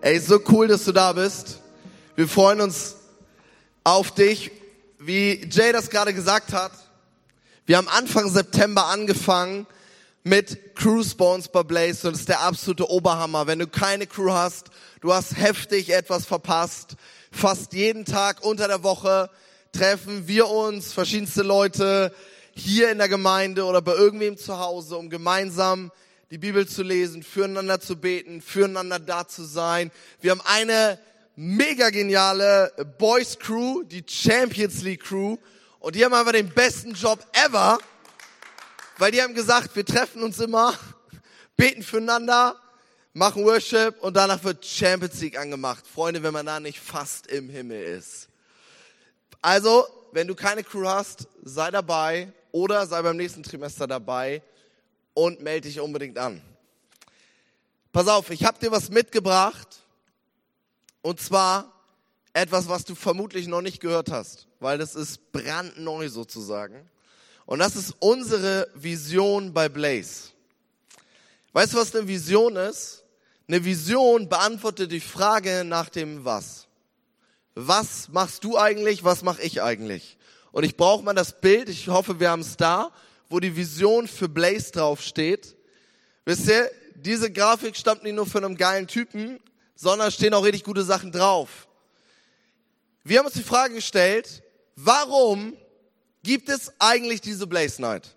[0.00, 1.58] Ey, so cool, dass du da bist.
[2.14, 2.94] Wir freuen uns
[3.82, 4.52] auf dich.
[5.00, 6.70] Wie Jay das gerade gesagt hat,
[7.66, 9.66] wir haben Anfang September angefangen
[10.22, 13.48] mit Crews bei uns bei Blaze und das ist der absolute Oberhammer.
[13.48, 16.94] Wenn du keine Crew hast, du hast heftig etwas verpasst.
[17.32, 19.28] Fast jeden Tag unter der Woche
[19.72, 22.14] treffen wir uns, verschiedenste Leute
[22.54, 25.90] hier in der Gemeinde oder bei irgendwem zu Hause, um gemeinsam
[26.30, 29.90] die Bibel zu lesen, füreinander zu beten, füreinander da zu sein.
[30.20, 30.98] Wir haben eine
[31.36, 35.38] mega geniale Boys Crew, die Champions League Crew.
[35.78, 37.78] Und die haben einfach den besten Job ever,
[38.98, 40.74] weil die haben gesagt, wir treffen uns immer,
[41.56, 42.60] beten füreinander,
[43.14, 45.86] machen Worship und danach wird Champions League angemacht.
[45.86, 48.28] Freunde, wenn man da nicht fast im Himmel ist.
[49.40, 54.42] Also, wenn du keine Crew hast, sei dabei oder sei beim nächsten Trimester dabei
[55.18, 56.40] und melde dich unbedingt an.
[57.90, 59.82] Pass auf, ich habe dir was mitgebracht
[61.02, 61.72] und zwar
[62.32, 66.88] etwas, was du vermutlich noch nicht gehört hast, weil das ist brandneu sozusagen.
[67.46, 70.28] Und das ist unsere Vision bei Blaze.
[71.52, 73.02] Weißt du, was eine Vision ist?
[73.48, 76.68] Eine Vision beantwortet die Frage nach dem Was.
[77.56, 79.02] Was machst du eigentlich?
[79.02, 80.16] Was mache ich eigentlich?
[80.52, 81.68] Und ich brauche mal das Bild.
[81.68, 82.92] Ich hoffe, wir haben es da
[83.28, 85.56] wo die Vision für Blaze draufsteht.
[86.24, 89.40] Wisst ihr, diese Grafik stammt nicht nur von einem geilen Typen,
[89.74, 91.68] sondern stehen auch richtig gute Sachen drauf.
[93.04, 94.42] Wir haben uns die Frage gestellt,
[94.76, 95.56] warum
[96.22, 98.16] gibt es eigentlich diese Blaze Night?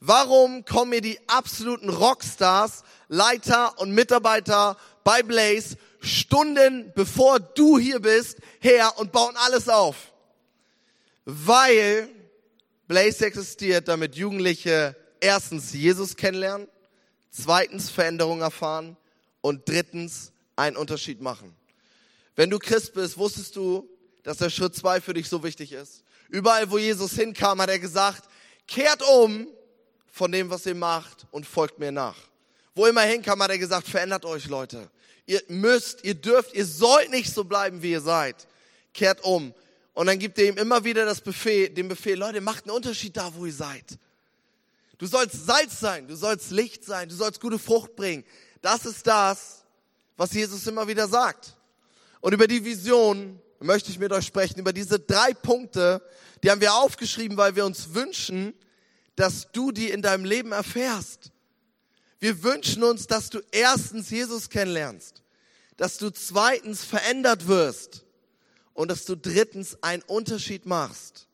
[0.00, 8.00] Warum kommen mir die absoluten Rockstars, Leiter und Mitarbeiter bei Blaze Stunden bevor du hier
[8.00, 10.12] bist her und bauen alles auf?
[11.24, 12.08] Weil
[12.88, 16.66] Blaze existiert, damit Jugendliche erstens Jesus kennenlernen,
[17.30, 18.96] zweitens Veränderung erfahren
[19.42, 21.54] und drittens einen Unterschied machen.
[22.34, 23.88] Wenn du Christ bist, wusstest du,
[24.22, 26.02] dass der Schritt zwei für dich so wichtig ist.
[26.28, 28.28] Überall, wo Jesus hinkam, hat er gesagt,
[28.66, 29.46] kehrt um
[30.06, 32.16] von dem, was ihr macht und folgt mir nach.
[32.74, 34.90] Wo immer hinkam, hat er gesagt, verändert euch, Leute.
[35.26, 38.46] Ihr müsst, ihr dürft, ihr sollt nicht so bleiben, wie ihr seid.
[38.94, 39.52] Kehrt um.
[39.98, 43.16] Und dann gibt er ihm immer wieder das Befehl, den Befehl, Leute, macht einen Unterschied
[43.16, 43.98] da, wo ihr seid.
[44.96, 48.22] Du sollst Salz sein, du sollst Licht sein, du sollst gute Frucht bringen.
[48.62, 49.64] Das ist das,
[50.16, 51.56] was Jesus immer wieder sagt.
[52.20, 56.00] Und über die Vision möchte ich mit euch sprechen, über diese drei Punkte,
[56.44, 58.54] die haben wir aufgeschrieben, weil wir uns wünschen,
[59.16, 61.32] dass du die in deinem Leben erfährst.
[62.20, 65.24] Wir wünschen uns, dass du erstens Jesus kennenlernst,
[65.76, 68.04] dass du zweitens verändert wirst
[68.78, 71.26] und dass du drittens einen Unterschied machst.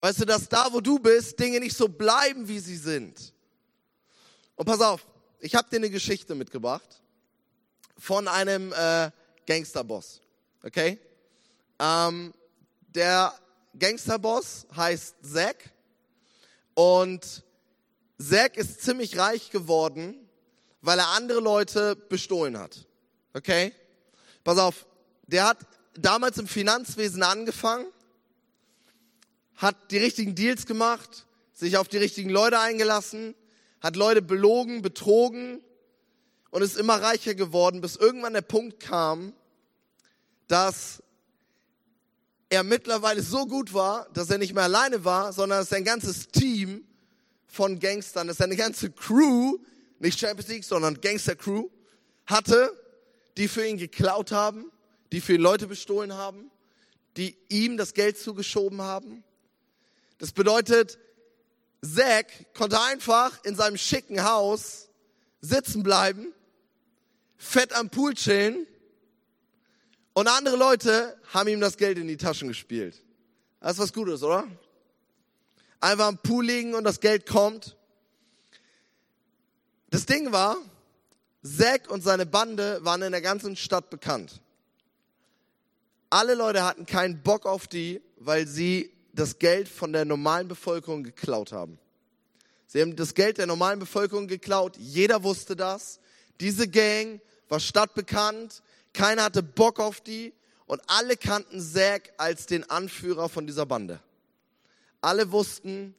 [0.00, 3.32] Weißt du, dass da, wo du bist, Dinge nicht so bleiben, wie sie sind.
[4.56, 5.06] Und pass auf,
[5.38, 7.02] ich habe dir eine Geschichte mitgebracht
[7.96, 9.12] von einem äh,
[9.46, 10.22] Gangsterboss.
[10.64, 10.98] Okay?
[11.78, 12.34] Ähm,
[12.88, 13.32] der
[13.78, 15.70] Gangsterboss heißt Zack
[16.74, 17.44] und
[18.18, 20.28] Zack ist ziemlich reich geworden,
[20.80, 22.88] weil er andere Leute bestohlen hat.
[23.34, 23.72] Okay?
[24.42, 24.84] Pass auf,
[25.28, 25.58] der hat
[25.94, 27.86] damals im Finanzwesen angefangen,
[29.56, 33.34] hat die richtigen Deals gemacht, sich auf die richtigen Leute eingelassen,
[33.80, 35.62] hat Leute belogen, betrogen
[36.50, 39.32] und ist immer reicher geworden, bis irgendwann der Punkt kam,
[40.48, 41.02] dass
[42.48, 46.28] er mittlerweile so gut war, dass er nicht mehr alleine war, sondern dass sein ganzes
[46.28, 46.84] Team
[47.46, 49.58] von Gangstern, dass seine ganze Crew,
[49.98, 51.68] nicht Champions League, sondern Gangster Crew,
[52.26, 52.72] hatte,
[53.36, 54.70] die für ihn geklaut haben,
[55.12, 56.50] die für ihn Leute bestohlen haben,
[57.16, 59.24] die ihm das Geld zugeschoben haben.
[60.18, 60.98] Das bedeutet,
[61.82, 64.88] Zack konnte einfach in seinem schicken Haus
[65.40, 66.32] sitzen bleiben,
[67.38, 68.66] fett am Pool chillen
[70.12, 73.02] und andere Leute haben ihm das Geld in die Taschen gespielt.
[73.60, 74.46] Das ist was Gutes, oder?
[75.80, 77.76] Einfach am Pool liegen und das Geld kommt.
[79.88, 80.56] Das Ding war,
[81.42, 84.42] Zack und seine Bande waren in der ganzen Stadt bekannt.
[86.10, 91.04] Alle Leute hatten keinen Bock auf die, weil sie das Geld von der normalen Bevölkerung
[91.04, 91.78] geklaut haben.
[92.66, 94.76] Sie haben das Geld der normalen Bevölkerung geklaut.
[94.76, 96.00] Jeder wusste das.
[96.40, 98.62] Diese Gang war stadtbekannt.
[98.92, 100.32] Keiner hatte Bock auf die.
[100.66, 104.00] Und alle kannten Zack als den Anführer von dieser Bande.
[105.00, 105.94] Alle wussten,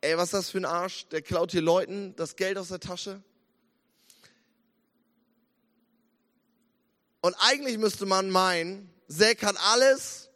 [0.00, 1.06] ey, was ist das für ein Arsch?
[1.08, 3.22] Der klaut hier Leuten das Geld aus der Tasche.
[7.20, 10.28] Und eigentlich müsste man meinen, Zack hat alles,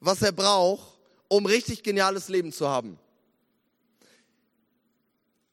[0.00, 0.98] was er braucht,
[1.28, 2.98] um richtig geniales Leben zu haben.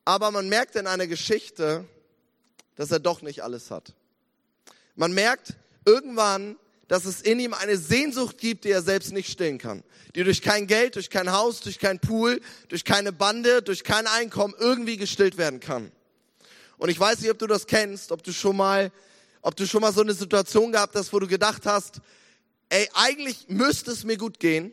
[0.05, 1.85] Aber man merkt in einer Geschichte,
[2.75, 3.93] dass er doch nicht alles hat.
[4.95, 5.53] Man merkt
[5.85, 6.57] irgendwann,
[6.87, 9.83] dass es in ihm eine Sehnsucht gibt, die er selbst nicht stillen kann.
[10.15, 14.07] Die durch kein Geld, durch kein Haus, durch kein Pool, durch keine Bande, durch kein
[14.07, 15.91] Einkommen irgendwie gestillt werden kann.
[16.77, 18.91] Und ich weiß nicht, ob du das kennst, ob du schon mal,
[19.41, 22.01] ob du schon mal so eine Situation gehabt hast, wo du gedacht hast,
[22.71, 24.71] ey, eigentlich müsste es mir gut gehen,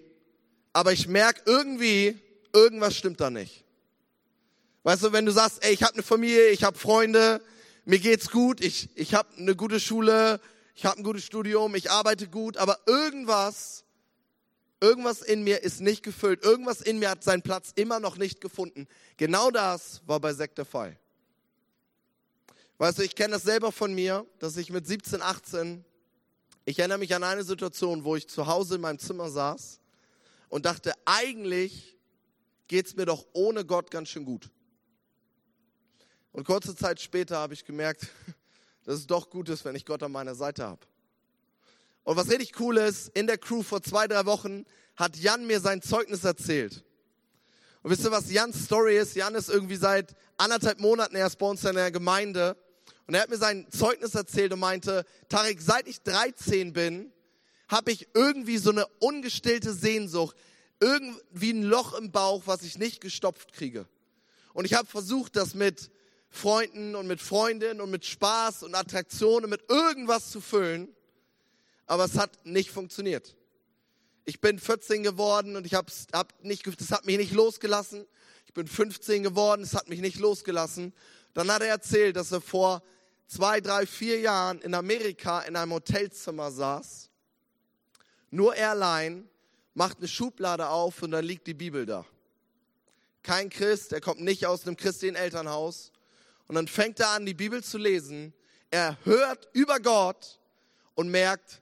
[0.73, 2.17] aber ich merke irgendwie,
[2.55, 3.65] irgendwas stimmt da nicht.
[4.85, 7.43] Weißt du, wenn du sagst, ey, ich habe eine Familie, ich habe Freunde,
[7.85, 10.41] mir geht's gut, ich, ich habe eine gute Schule,
[10.77, 13.85] ich habe ein gutes Studium, ich arbeite gut, aber irgendwas,
[14.81, 18.41] irgendwas in mir ist nicht gefüllt, irgendwas in mir hat seinen Platz immer noch nicht
[18.41, 18.87] gefunden.
[19.17, 20.97] Genau das war bei Sekt der Fall.
[22.79, 25.85] Weißt du, ich kenne das selber von mir, dass ich mit 17, 18,
[26.69, 29.81] ich erinnere mich an eine Situation, wo ich zu Hause in meinem Zimmer saß
[30.51, 31.97] und dachte, eigentlich
[32.67, 34.51] geht's mir doch ohne Gott ganz schön gut.
[36.31, 38.09] Und kurze Zeit später habe ich gemerkt,
[38.85, 40.87] dass es doch gut ist, wenn ich Gott an meiner Seite habe.
[42.05, 45.61] Und was richtig cool ist, in der Crew vor zwei, drei Wochen hat Jan mir
[45.61, 46.85] sein Zeugnis erzählt.
[47.83, 49.17] Und wisst ihr, was Jans Story ist?
[49.17, 52.59] Jan ist irgendwie seit anderthalb Monaten erst bei uns in der Gemeinde.
[53.09, 57.11] Und er hat mir sein Zeugnis erzählt und meinte, Tarek, seit ich 13 bin,
[57.67, 60.37] habe ich irgendwie so eine ungestillte Sehnsucht,
[60.79, 63.87] irgendwie ein Loch im Bauch, was ich nicht gestopft kriege.
[64.53, 65.91] Und ich habe versucht, das mit
[66.29, 70.95] Freunden und mit Freundinnen und mit Spaß und Attraktionen, mit irgendwas zu füllen.
[71.87, 73.35] Aber es hat nicht funktioniert.
[74.27, 78.05] Ich bin 14 geworden und ich habe hab nicht, das hat mich nicht losgelassen.
[78.45, 80.93] Ich bin 15 geworden, es hat mich nicht losgelassen.
[81.33, 82.83] Dann hat er erzählt, dass er vor
[83.29, 87.11] zwei, drei, vier Jahren in Amerika in einem Hotelzimmer saß.
[88.31, 89.29] Nur er allein
[89.75, 92.05] macht eine Schublade auf und dann liegt die Bibel da.
[93.23, 95.93] Kein Christ, er kommt nicht aus einem christlichen Elternhaus.
[96.47, 98.33] Und dann fängt er an, die Bibel zu lesen.
[98.71, 100.41] Er hört über Gott
[100.95, 101.61] und merkt,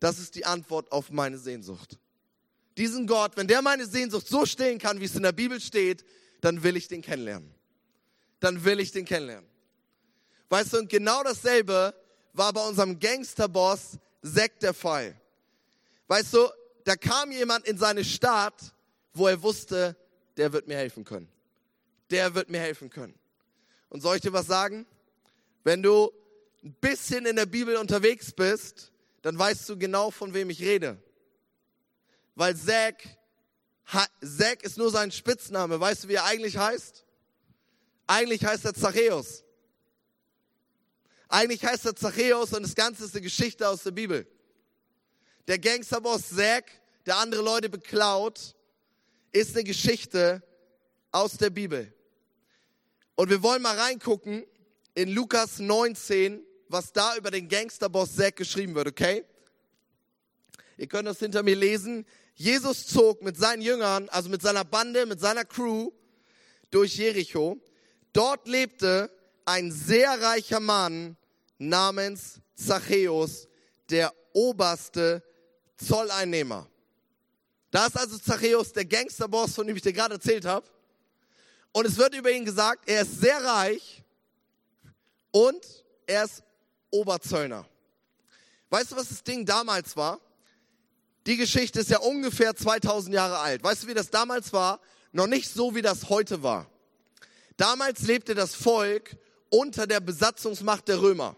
[0.00, 1.98] das ist die Antwort auf meine Sehnsucht.
[2.76, 6.04] Diesen Gott, wenn der meine Sehnsucht so stehen kann, wie es in der Bibel steht,
[6.40, 7.54] dann will ich den kennenlernen.
[8.40, 9.48] Dann will ich den kennenlernen.
[10.48, 11.94] Weißt du, und genau dasselbe
[12.32, 15.20] war bei unserem Gangsterboss Zack der Fall.
[16.08, 16.48] Weißt du,
[16.84, 18.74] da kam jemand in seine Stadt,
[19.12, 19.96] wo er wusste,
[20.36, 21.28] der wird mir helfen können.
[22.10, 23.14] Der wird mir helfen können.
[23.88, 24.86] Und soll ich dir was sagen?
[25.64, 26.12] Wenn du
[26.62, 30.98] ein bisschen in der Bibel unterwegs bist, dann weißt du genau, von wem ich rede.
[32.34, 33.02] Weil Zack,
[34.20, 35.80] Zack ist nur sein Spitzname.
[35.80, 37.04] Weißt du, wie er eigentlich heißt?
[38.06, 39.42] Eigentlich heißt er Zachäus.
[41.28, 44.26] Eigentlich heißt er Zachäus und das Ganze ist eine Geschichte aus der Bibel.
[45.48, 46.70] Der Gangsterboss Zack,
[47.04, 48.54] der andere Leute beklaut,
[49.32, 50.42] ist eine Geschichte
[51.10, 51.92] aus der Bibel.
[53.16, 54.44] Und wir wollen mal reingucken
[54.94, 59.24] in Lukas 19, was da über den Gangsterboss Zack geschrieben wird, okay?
[60.76, 62.06] Ihr könnt das hinter mir lesen.
[62.34, 65.90] Jesus zog mit seinen Jüngern, also mit seiner Bande, mit seiner Crew
[66.70, 67.58] durch Jericho.
[68.12, 69.10] Dort lebte
[69.46, 71.16] ein sehr reicher Mann
[71.58, 73.48] namens Zachäus,
[73.88, 75.22] der oberste
[75.76, 76.68] Zolleinnehmer.
[77.70, 80.66] Da ist also Zachäus, der Gangsterboss, von dem ich dir gerade erzählt habe.
[81.72, 84.02] Und es wird über ihn gesagt, er ist sehr reich
[85.30, 85.64] und
[86.06, 86.42] er ist
[86.90, 87.66] Oberzöllner.
[88.70, 90.20] Weißt du, was das Ding damals war?
[91.26, 93.62] Die Geschichte ist ja ungefähr 2000 Jahre alt.
[93.62, 94.80] Weißt du, wie das damals war?
[95.12, 96.70] Noch nicht so, wie das heute war.
[97.56, 99.16] Damals lebte das Volk
[99.56, 101.34] unter der Besatzungsmacht der Römer.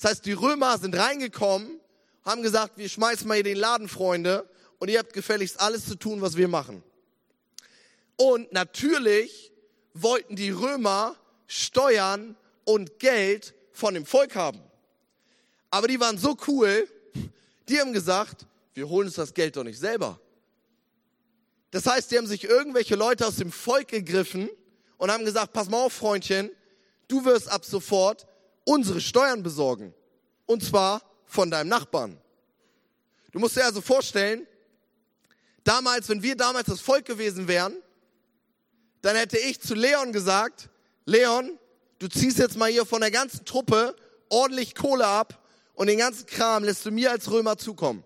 [0.00, 1.78] Das heißt, die Römer sind reingekommen,
[2.24, 4.48] haben gesagt, wir schmeißen mal hier den Laden, Freunde,
[4.78, 6.82] und ihr habt gefälligst alles zu tun, was wir machen.
[8.16, 9.52] Und natürlich
[9.92, 14.60] wollten die Römer Steuern und Geld von dem Volk haben.
[15.70, 16.88] Aber die waren so cool,
[17.68, 20.18] die haben gesagt, wir holen uns das Geld doch nicht selber.
[21.72, 24.48] Das heißt, die haben sich irgendwelche Leute aus dem Volk gegriffen
[24.96, 26.50] und haben gesagt, pass mal auf, Freundchen,
[27.10, 28.26] du wirst ab sofort
[28.64, 29.94] unsere Steuern besorgen.
[30.46, 32.18] Und zwar von deinem Nachbarn.
[33.32, 34.46] Du musst dir also vorstellen,
[35.64, 37.76] damals, wenn wir damals das Volk gewesen wären,
[39.02, 40.68] dann hätte ich zu Leon gesagt,
[41.04, 41.58] Leon,
[41.98, 43.94] du ziehst jetzt mal hier von der ganzen Truppe
[44.28, 45.42] ordentlich Kohle ab
[45.74, 48.04] und den ganzen Kram lässt du mir als Römer zukommen.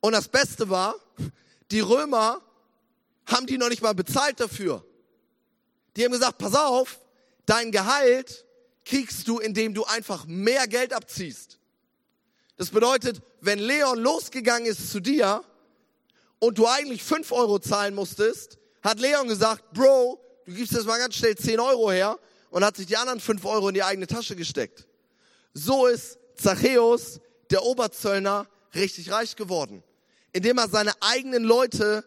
[0.00, 0.94] Und das Beste war,
[1.70, 2.40] die Römer
[3.26, 4.84] haben die noch nicht mal bezahlt dafür.
[5.96, 7.00] Die haben gesagt, pass auf,
[7.50, 8.46] dein Gehalt
[8.84, 11.58] kriegst du, indem du einfach mehr Geld abziehst.
[12.56, 15.42] Das bedeutet, wenn Leon losgegangen ist zu dir
[16.38, 20.98] und du eigentlich fünf Euro zahlen musstest, hat Leon gesagt, Bro, du gibst jetzt mal
[20.98, 22.18] ganz schnell 10 Euro her
[22.50, 24.86] und hat sich die anderen 5 Euro in die eigene Tasche gesteckt.
[25.52, 29.82] So ist Zachäus, der Oberzöllner, richtig reich geworden,
[30.32, 32.04] indem er seine eigenen Leute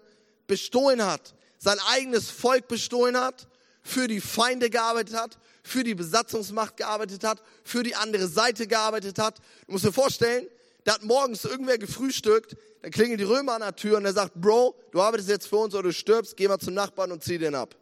[0.47, 3.47] bestohlen hat, sein eigenes Volk bestohlen hat,
[3.83, 9.19] für die Feinde gearbeitet hat, für die Besatzungsmacht gearbeitet hat, für die andere Seite gearbeitet
[9.19, 9.39] hat.
[9.67, 10.47] Du musst dir vorstellen,
[10.85, 14.33] da hat morgens irgendwer gefrühstückt, dann klingeln die Römer an der Tür und er sagt,
[14.35, 17.37] Bro, du arbeitest jetzt für uns oder du stirbst, geh mal zum Nachbarn und zieh
[17.37, 17.75] den ab.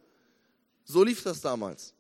[0.85, 1.93] So lief das damals.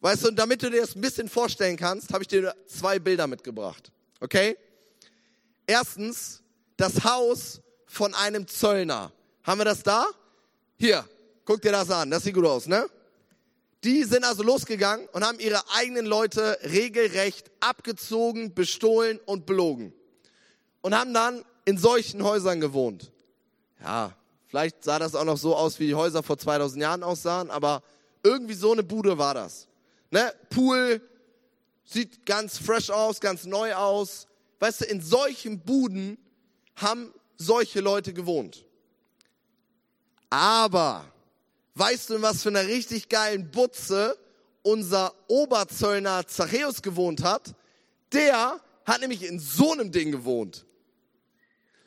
[0.00, 2.98] Weißt du, und damit du dir das ein bisschen vorstellen kannst, habe ich dir zwei
[2.98, 3.92] Bilder mitgebracht.
[4.20, 4.56] Okay?
[5.66, 6.42] Erstens,
[6.76, 9.12] das Haus von einem Zöllner.
[9.44, 10.06] Haben wir das da?
[10.76, 11.08] Hier,
[11.44, 12.10] guck dir das an.
[12.10, 12.86] Das sieht gut aus, ne?
[13.84, 19.92] Die sind also losgegangen und haben ihre eigenen Leute regelrecht abgezogen, bestohlen und belogen.
[20.82, 23.10] Und haben dann in solchen Häusern gewohnt.
[23.82, 27.50] Ja, vielleicht sah das auch noch so aus, wie die Häuser vor 2000 Jahren aussahen,
[27.50, 27.82] aber
[28.22, 29.66] irgendwie so eine Bude war das.
[30.10, 30.32] Ne?
[30.50, 31.00] Pool,
[31.84, 34.28] sieht ganz fresh aus, ganz neu aus.
[34.60, 36.18] Weißt du, in solchen Buden
[36.76, 38.64] haben solche Leute gewohnt.
[40.30, 41.11] Aber
[41.74, 44.18] Weißt du, in was für einer richtig geilen Butze
[44.62, 47.54] unser Oberzöllner Zachäus gewohnt hat?
[48.12, 50.66] Der hat nämlich in so einem Ding gewohnt.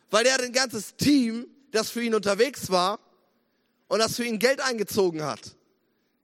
[0.09, 2.99] Weil der hat ein ganzes Team, das für ihn unterwegs war
[3.87, 5.55] und das für ihn Geld eingezogen hat.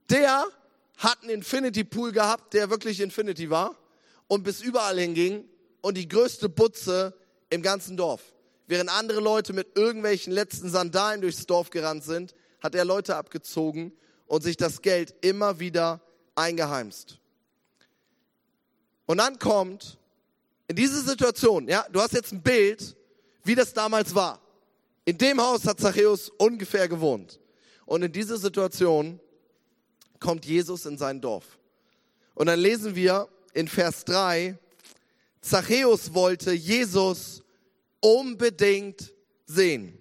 [0.10, 0.46] Der
[0.98, 3.75] hat einen Infinity Pool gehabt, der wirklich Infinity war
[4.27, 5.48] und bis überall hinging
[5.82, 7.13] und die größte Butze
[7.50, 8.22] im ganzen Dorf.
[8.68, 13.91] Während andere Leute mit irgendwelchen letzten Sandalen durchs Dorf gerannt sind, hat er Leute abgezogen
[14.27, 16.01] und sich das Geld immer wieder
[16.36, 17.20] eingeheimst.
[19.06, 19.98] Und dann kommt
[20.68, 22.96] in diese Situation, ja, du hast jetzt ein Bild,
[23.44, 24.39] wie das damals war.
[25.03, 27.39] In dem Haus hat Zachäus ungefähr gewohnt.
[27.86, 29.20] Und in diese Situation
[30.20, 31.58] kommt Jesus in sein Dorf.
[32.36, 34.58] Und dann lesen wir in Vers 3,
[35.41, 37.44] Zachäus wollte Jesus
[38.00, 39.13] unbedingt
[39.46, 39.98] sehen.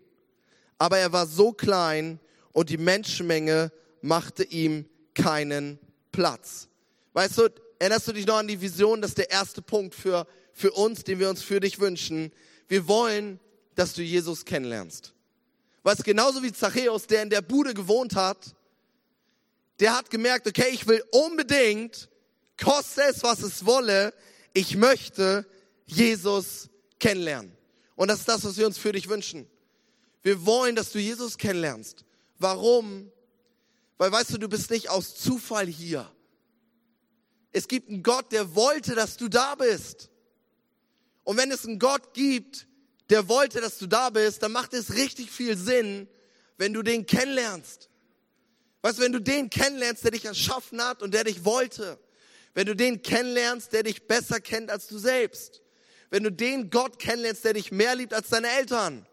[0.79, 2.21] Aber er war so klein,
[2.53, 5.79] und die Menschenmenge machte ihm keinen
[6.13, 6.69] Platz.
[7.13, 9.03] Weißt du, erinnerst du dich noch an die Vision?
[9.03, 12.33] Das ist der erste Punkt für, für uns, den wir uns für dich wünschen.
[12.69, 13.41] Wir wollen,
[13.75, 15.15] dass du Jesus kennenlernst.
[15.83, 18.55] Weißt du, genauso wie Zachäus, der in der Bude gewohnt hat,
[19.81, 22.09] der hat gemerkt, okay, ich will unbedingt,
[22.63, 24.13] koste es, was es wolle,
[24.53, 25.47] ich möchte
[25.87, 27.57] Jesus kennenlernen.
[27.97, 29.49] Und das ist das, was wir uns für dich wünschen.
[30.23, 32.05] Wir wollen, dass du Jesus kennenlernst.
[32.41, 33.13] Warum?
[33.99, 36.11] Weil weißt du, du bist nicht aus Zufall hier.
[37.53, 40.09] Es gibt einen Gott, der wollte, dass du da bist.
[41.23, 42.67] Und wenn es einen Gott gibt,
[43.11, 46.09] der wollte, dass du da bist, dann macht es richtig viel Sinn,
[46.57, 47.91] wenn du den kennenlernst.
[48.81, 51.99] Weißt du, wenn du den kennenlernst, der dich erschaffen hat und der dich wollte.
[52.55, 55.61] Wenn du den kennenlernst, der dich besser kennt als du selbst.
[56.09, 59.07] Wenn du den Gott kennenlernst, der dich mehr liebt als deine Eltern.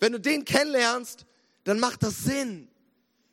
[0.00, 1.26] Wenn du den kennenlernst,
[1.68, 2.66] dann macht das Sinn.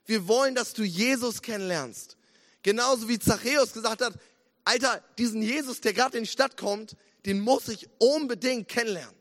[0.06, 2.18] Wir wollen, dass du Jesus kennenlernst.
[2.63, 4.20] Genauso wie Zachäus gesagt hat,
[4.65, 9.15] Alter, diesen Jesus, der gerade in die Stadt kommt, den muss ich unbedingt kennenlernen.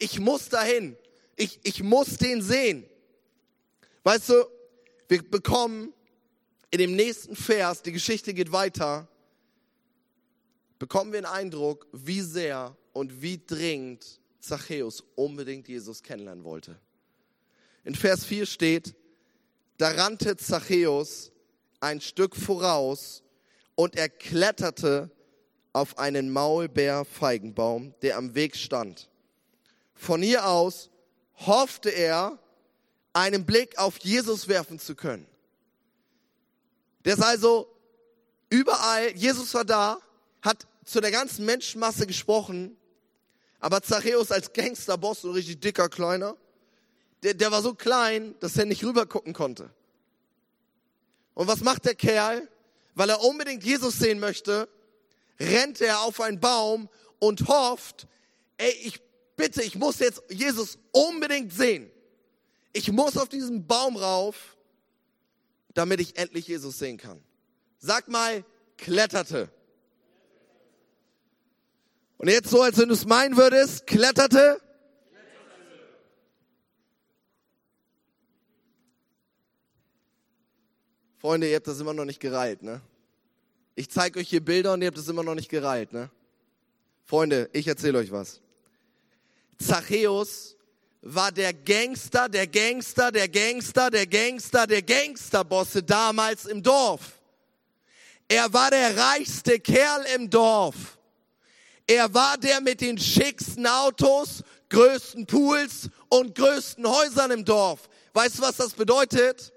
[0.00, 0.96] Ich muss dahin.
[1.36, 2.84] Ich, ich muss den sehen.
[4.02, 4.46] Weißt du,
[5.06, 5.92] wir bekommen
[6.72, 9.06] in dem nächsten Vers, die Geschichte geht weiter,
[10.80, 16.80] bekommen wir einen Eindruck, wie sehr und wie dringend Zachäus unbedingt Jesus kennenlernen wollte.
[17.84, 18.94] In Vers 4 steht,
[19.76, 21.32] da rannte Zachäus
[21.80, 23.22] ein Stück voraus
[23.74, 25.10] und er kletterte
[25.72, 29.10] auf einen Maulbeerfeigenbaum, der am Weg stand.
[29.94, 30.90] Von hier aus
[31.36, 32.38] hoffte er,
[33.12, 35.26] einen Blick auf Jesus werfen zu können.
[37.04, 37.68] Der ist also
[38.48, 39.98] überall, Jesus war da,
[40.42, 42.76] hat zu der ganzen Menschenmasse gesprochen,
[43.60, 46.36] aber Zachäus als Gangsterboss, so richtig dicker Kleiner,
[47.24, 49.70] der, der war so klein, dass er nicht rüber gucken konnte.
[51.32, 52.48] Und was macht der Kerl?
[52.94, 54.68] Weil er unbedingt Jesus sehen möchte,
[55.40, 56.88] rennt er auf einen Baum
[57.18, 58.06] und hofft,
[58.58, 59.00] ey, ich
[59.36, 61.90] bitte, ich muss jetzt Jesus unbedingt sehen.
[62.72, 64.56] Ich muss auf diesen Baum rauf,
[65.72, 67.20] damit ich endlich Jesus sehen kann.
[67.78, 68.44] Sag mal,
[68.76, 69.50] kletterte.
[72.18, 74.60] Und jetzt so, als wenn du es meinen würdest, kletterte.
[81.24, 82.82] Freunde, ihr habt das immer noch nicht gereilt, ne?
[83.76, 86.10] Ich zeige euch hier Bilder und ihr habt das immer noch nicht gereilt, ne?
[87.02, 88.42] Freunde, ich erzähle euch was.
[89.58, 90.54] Zachäus
[91.00, 97.18] war der Gangster, der Gangster, der Gangster, der Gangster, der Gangsterbosse damals im Dorf.
[98.28, 100.98] Er war der reichste Kerl im Dorf.
[101.86, 107.88] Er war der mit den schicksten Autos, größten Pools und größten Häusern im Dorf.
[108.12, 109.53] Weißt du, was das bedeutet?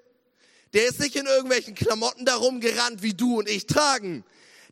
[0.73, 4.23] Der ist nicht in irgendwelchen Klamotten darum gerannt, wie du und ich tragen.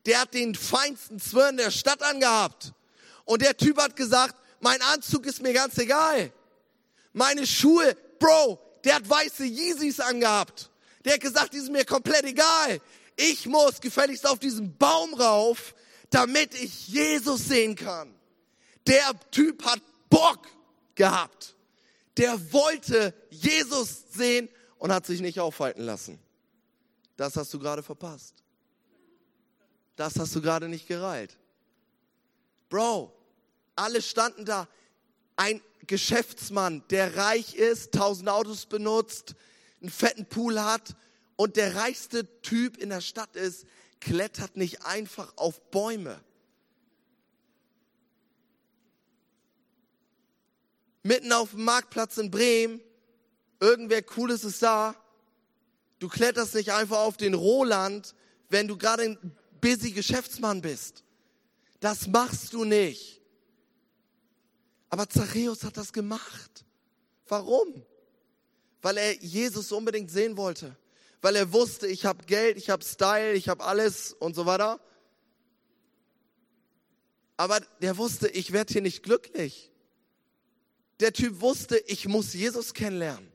[0.06, 2.74] Der hat den feinsten Zwirn der Stadt angehabt.
[3.24, 6.32] Und der Typ hat gesagt, mein Anzug ist mir ganz egal.
[7.14, 10.70] Meine Schuhe, Bro, der hat weiße Yeezys angehabt.
[11.04, 12.82] Der hat gesagt, die sind mir komplett egal.
[13.16, 15.74] Ich muss gefälligst auf diesen Baum rauf,
[16.10, 18.14] damit ich Jesus sehen kann.
[18.88, 20.48] Der Typ hat Bock
[20.96, 21.56] gehabt.
[22.18, 26.20] Der wollte Jesus sehen und hat sich nicht aufhalten lassen.
[27.18, 28.36] Das hast du gerade verpasst.
[29.96, 31.38] Das hast du gerade nicht gereilt.
[32.70, 33.14] Bro,
[33.76, 34.68] alle standen da.
[35.38, 39.36] Ein Geschäftsmann, der reich ist, tausend Autos benutzt,
[39.82, 40.96] einen fetten Pool hat
[41.36, 43.66] und der reichste Typ in der Stadt ist,
[44.00, 46.20] klettert nicht einfach auf Bäume.
[51.04, 52.82] Mitten auf dem Marktplatz in Bremen,
[53.60, 54.96] irgendwer Cooles ist da.
[56.00, 58.16] Du kletterst nicht einfach auf den Roland,
[58.50, 61.04] wenn du gerade ein busy Geschäftsmann bist.
[61.80, 63.22] Das machst du nicht.
[64.90, 66.66] Aber Zachäus hat das gemacht.
[67.28, 67.84] Warum?
[68.82, 70.78] Weil er Jesus unbedingt sehen wollte
[71.26, 74.80] weil er wusste, ich habe Geld, ich habe Style, ich habe alles und so weiter.
[77.36, 79.72] Aber der wusste, ich werde hier nicht glücklich.
[81.00, 83.28] Der Typ wusste, ich muss Jesus kennenlernen.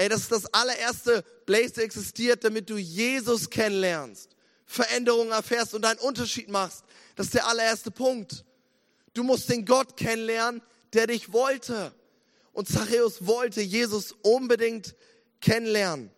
[0.00, 5.84] Ey, das ist das allererste Place, der existiert, damit du Jesus kennenlernst, Veränderungen erfährst und
[5.84, 6.84] einen Unterschied machst.
[7.16, 8.46] Das ist der allererste Punkt.
[9.12, 10.62] Du musst den Gott kennenlernen,
[10.94, 11.92] der dich wollte.
[12.54, 14.94] Und Zachäus wollte Jesus unbedingt
[15.42, 16.10] kennenlernen.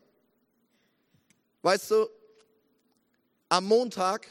[1.62, 2.08] Weißt du,
[3.48, 4.28] am Montag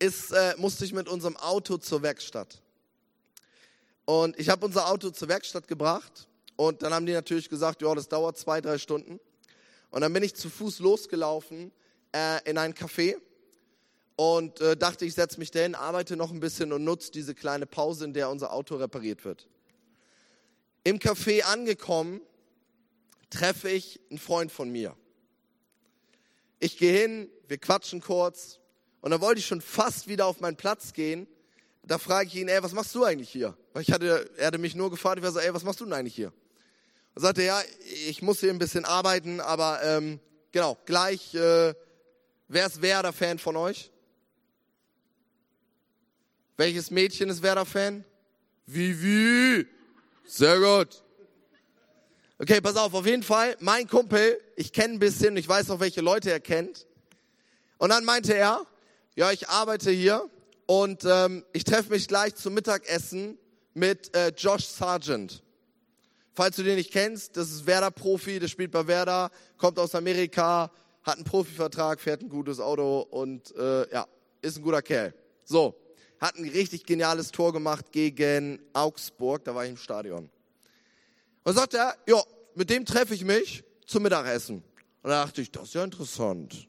[0.00, 2.60] ist, äh, musste ich mit unserem Auto zur Werkstatt.
[4.06, 6.26] Und ich habe unser Auto zur Werkstatt gebracht
[6.60, 9.18] und dann haben die natürlich gesagt, ja, das dauert zwei, drei Stunden.
[9.88, 11.72] Und dann bin ich zu Fuß losgelaufen
[12.14, 13.16] äh, in ein Café
[14.16, 17.64] und äh, dachte, ich setze mich dahin, arbeite noch ein bisschen und nutze diese kleine
[17.64, 19.48] Pause, in der unser Auto repariert wird.
[20.84, 22.20] Im Café angekommen,
[23.30, 24.94] treffe ich einen Freund von mir.
[26.58, 28.60] Ich gehe hin, wir quatschen kurz
[29.00, 31.26] und dann wollte ich schon fast wieder auf meinen Platz gehen.
[31.84, 33.56] Da frage ich ihn, ey, was machst du eigentlich hier?
[33.72, 35.84] Weil ich hatte, er hatte mich nur gefragt, ich war so, ey, was machst du
[35.86, 36.34] denn eigentlich hier?
[37.20, 37.62] Sagte, ja,
[38.08, 40.20] ich muss hier ein bisschen arbeiten, aber ähm,
[40.52, 41.74] genau, gleich, äh,
[42.48, 43.90] wer ist Werder-Fan von euch?
[46.56, 48.04] Welches Mädchen ist Werder-Fan?
[48.64, 49.66] Vivi.
[50.24, 51.02] Sehr gut.
[52.38, 55.80] Okay, pass auf, auf jeden Fall, mein Kumpel, ich kenne ein bisschen, ich weiß auch,
[55.80, 56.86] welche Leute er kennt.
[57.76, 58.64] Und dann meinte er,
[59.14, 60.30] ja, ich arbeite hier
[60.64, 63.36] und ähm, ich treffe mich gleich zum Mittagessen
[63.74, 65.42] mit äh, Josh Sargent.
[66.34, 70.70] Falls du den nicht kennst, das ist Werder-Profi, der spielt bei Werder, kommt aus Amerika,
[71.02, 74.06] hat einen Profivertrag, fährt ein gutes Auto und äh, ja,
[74.40, 75.14] ist ein guter Kerl.
[75.44, 75.74] So,
[76.20, 80.30] hat ein richtig geniales Tor gemacht gegen Augsburg, da war ich im Stadion.
[81.42, 82.22] Und sagt er, ja,
[82.54, 84.62] mit dem treffe ich mich zum Mittagessen.
[85.02, 86.68] Und da dachte ich, das ist ja interessant.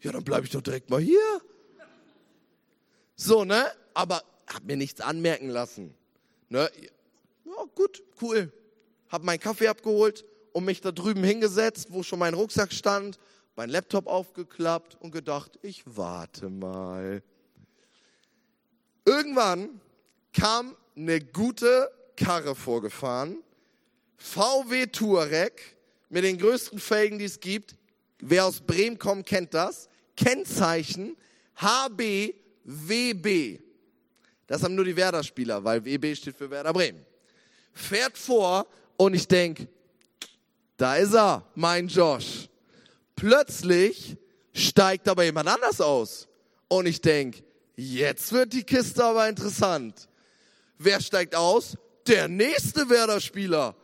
[0.00, 1.40] Ja, dann bleibe ich doch direkt mal hier.
[3.14, 3.64] So, ne?
[3.94, 5.94] Aber hab mir nichts anmerken lassen.
[6.48, 6.68] Ne?
[7.74, 8.52] Gut, cool.
[9.08, 13.18] Hab meinen Kaffee abgeholt und mich da drüben hingesetzt, wo schon mein Rucksack stand,
[13.56, 17.22] mein Laptop aufgeklappt und gedacht, ich warte mal.
[19.04, 19.80] Irgendwann
[20.32, 23.42] kam eine gute Karre vorgefahren.
[24.16, 25.76] VW Touareg
[26.08, 27.76] mit den größten Felgen, die es gibt.
[28.20, 29.88] Wer aus Bremen kommt, kennt das.
[30.16, 31.16] Kennzeichen
[31.56, 33.58] HBWB.
[34.46, 37.04] Das haben nur die Werder-Spieler, weil WB steht für Werder Bremen.
[37.72, 39.68] Fährt vor und ich denke,
[40.76, 42.48] da ist er, mein Josh.
[43.16, 44.16] Plötzlich
[44.52, 46.28] steigt aber jemand anders aus.
[46.68, 47.42] Und ich denke,
[47.76, 50.08] jetzt wird die Kiste aber interessant.
[50.78, 51.76] Wer steigt aus?
[52.06, 53.74] der nächste Werder-Spieler.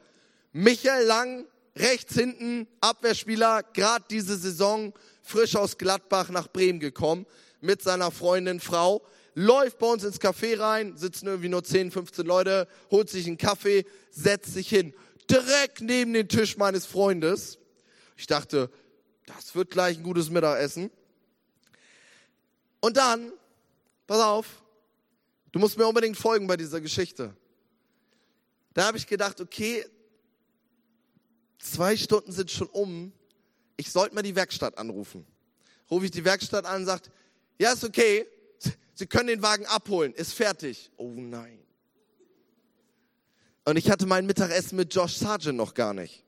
[0.53, 1.47] Michael Lang,
[1.77, 7.27] rechts hinten, Abwehrspieler, gerade diese Saison frisch aus Gladbach nach Bremen gekommen
[7.61, 9.03] mit seiner Freundin, Frau,
[9.39, 13.39] läuft bei uns ins Café rein, sitzen irgendwie nur 10, 15 Leute, holt sich einen
[13.39, 14.93] Kaffee, setzt sich hin,
[15.31, 17.59] direkt neben den Tisch meines Freundes.
[18.17, 18.69] Ich dachte,
[19.27, 20.91] das wird gleich ein gutes Mittagessen.
[22.81, 23.33] Und dann,
[24.09, 24.47] pass auf,
[25.53, 27.33] du musst mir unbedingt folgen bei dieser Geschichte.
[28.75, 29.87] Da habe ich gedacht, okay,
[31.61, 33.13] zwei Stunden sind schon um.
[33.77, 35.25] Ich sollte mal die Werkstatt anrufen.
[35.89, 37.13] Rufe ich die Werkstatt an und sagt,
[37.61, 38.27] ja, ist okay.
[38.99, 40.91] Sie können den Wagen abholen, ist fertig.
[40.97, 41.61] Oh nein.
[43.65, 46.25] Und ich hatte mein Mittagessen mit Josh Sargent noch gar nicht.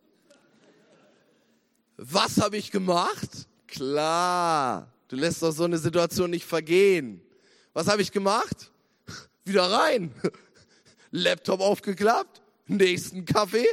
[1.97, 3.49] Was habe ich gemacht?
[3.67, 7.21] Klar, du lässt doch so eine Situation nicht vergehen.
[7.73, 8.71] Was habe ich gemacht?
[9.45, 10.15] Wieder rein.
[11.11, 13.67] Laptop aufgeklappt, nächsten Kaffee.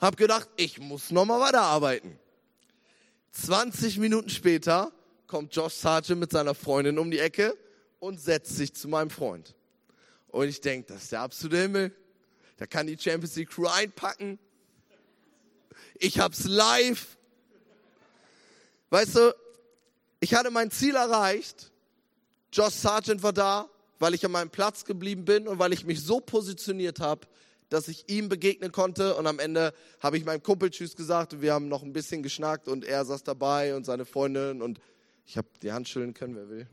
[0.00, 2.18] Hab gedacht, ich muss nochmal weiterarbeiten.
[3.32, 4.92] 20 Minuten später
[5.26, 7.54] kommt Josh Sargent mit seiner Freundin um die Ecke
[8.04, 9.54] und setzt sich zu meinem Freund.
[10.28, 11.96] Und ich denke, das ist der absolute Himmel.
[12.58, 14.38] Da kann die Champions League Crew einpacken.
[15.98, 17.16] Ich hab's live.
[18.90, 19.34] Weißt du,
[20.20, 21.72] ich hatte mein Ziel erreicht.
[22.52, 26.02] Josh Sargent war da, weil ich an meinem Platz geblieben bin und weil ich mich
[26.02, 27.26] so positioniert habe,
[27.70, 29.16] dass ich ihm begegnen konnte.
[29.16, 32.22] Und am Ende habe ich meinem Kumpel Tschüss gesagt und wir haben noch ein bisschen
[32.22, 34.78] geschnackt und er saß dabei und seine Freundin und
[35.24, 36.68] ich habe die Hand schütteln können, wer will.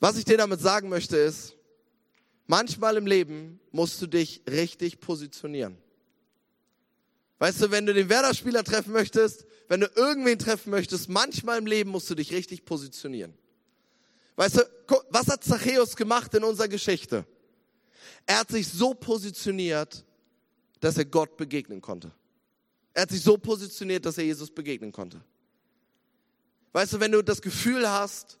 [0.00, 1.56] Was ich dir damit sagen möchte ist,
[2.46, 5.76] manchmal im Leben musst du dich richtig positionieren.
[7.38, 11.66] Weißt du, wenn du den Werder-Spieler treffen möchtest, wenn du irgendwen treffen möchtest, manchmal im
[11.66, 13.34] Leben musst du dich richtig positionieren.
[14.36, 14.62] Weißt du,
[15.10, 17.26] was hat Zachäus gemacht in unserer Geschichte?
[18.26, 20.04] Er hat sich so positioniert,
[20.80, 22.12] dass er Gott begegnen konnte.
[22.94, 25.20] Er hat sich so positioniert, dass er Jesus begegnen konnte.
[26.72, 28.38] Weißt du, wenn du das Gefühl hast,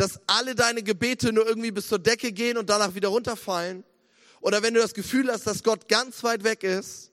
[0.00, 3.84] dass alle deine Gebete nur irgendwie bis zur Decke gehen und danach wieder runterfallen,
[4.40, 7.10] oder wenn du das Gefühl hast, dass Gott ganz weit weg ist,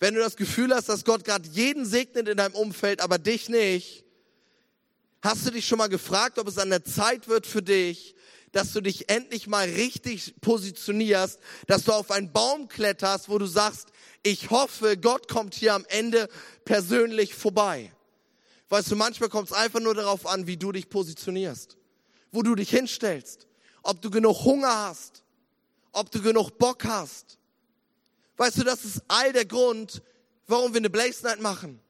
[0.00, 3.50] wenn du das Gefühl hast, dass Gott gerade jeden segnet in deinem Umfeld, aber dich
[3.50, 4.04] nicht,
[5.20, 8.14] hast du dich schon mal gefragt, ob es an der Zeit wird für dich,
[8.52, 13.46] dass du dich endlich mal richtig positionierst, dass du auf einen Baum kletterst, wo du
[13.46, 13.88] sagst,
[14.22, 16.28] ich hoffe, Gott kommt hier am Ende
[16.64, 17.92] persönlich vorbei.
[18.70, 21.76] Weißt du, manchmal kommt es einfach nur darauf an, wie du dich positionierst,
[22.32, 23.46] wo du dich hinstellst,
[23.82, 25.22] ob du genug Hunger hast,
[25.92, 27.38] ob du genug Bock hast,
[28.36, 30.02] Weißt du, das ist all der Grund,
[30.46, 31.80] warum wir eine Blaze Night machen.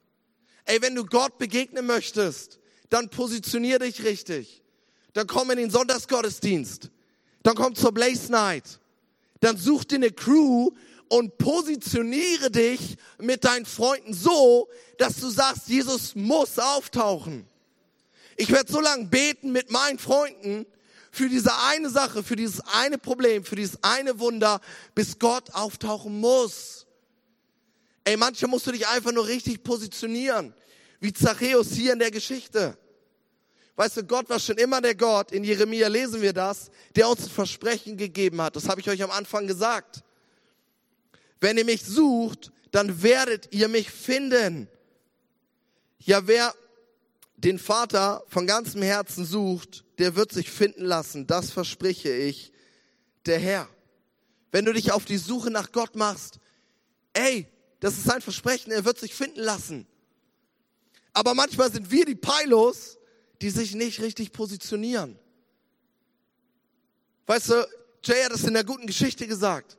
[0.65, 2.59] Ey, wenn du Gott begegnen möchtest,
[2.91, 4.63] dann positionier dich richtig.
[5.15, 6.91] Dann komm in den Sonntagsgottesdienst.
[7.43, 8.81] Dann komm zur Blaze Night.
[9.41, 10.71] Dann such dir eine Crew
[11.09, 17.47] und positioniere dich mit deinen Freunden so, dass du sagst, Jesus muss auftauchen.
[18.37, 20.67] Ich werde so lange beten mit meinen Freunden,
[21.11, 24.61] für diese eine Sache, für dieses eine Problem, für dieses eine Wunder,
[24.95, 26.87] bis Gott auftauchen muss.
[28.05, 30.55] Ey, manchmal musst du dich einfach nur richtig positionieren,
[31.01, 32.79] wie Zachäus hier in der Geschichte.
[33.77, 37.25] Weißt du, Gott war schon immer der Gott, in Jeremia lesen wir das, der uns
[37.25, 38.57] ein Versprechen gegeben hat.
[38.57, 40.03] Das habe ich euch am Anfang gesagt.
[41.41, 44.69] Wenn ihr mich sucht, dann werdet ihr mich finden.
[45.99, 46.55] Ja, wer
[47.45, 51.27] den Vater von ganzem Herzen sucht, der wird sich finden lassen.
[51.27, 52.53] Das verspreche ich,
[53.27, 53.69] der Herr.
[54.51, 56.39] Wenn du dich auf die Suche nach Gott machst,
[57.15, 57.49] ey,
[57.81, 59.87] das ist sein Versprechen, er wird sich finden lassen.
[61.13, 62.99] Aber manchmal sind wir die Peilos,
[63.41, 65.19] die sich nicht richtig positionieren.
[67.27, 67.69] Weißt du,
[68.05, 69.79] Jay hat es in der guten Geschichte gesagt.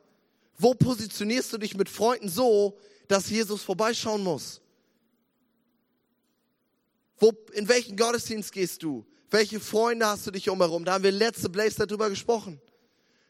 [0.58, 4.60] Wo positionierst du dich mit Freunden so, dass Jesus vorbeischauen muss?
[7.18, 9.06] Wo, in welchen Gottesdienst gehst du?
[9.30, 10.84] Welche Freunde hast du dich umherum?
[10.84, 12.60] Da haben wir letzte Blaze darüber gesprochen.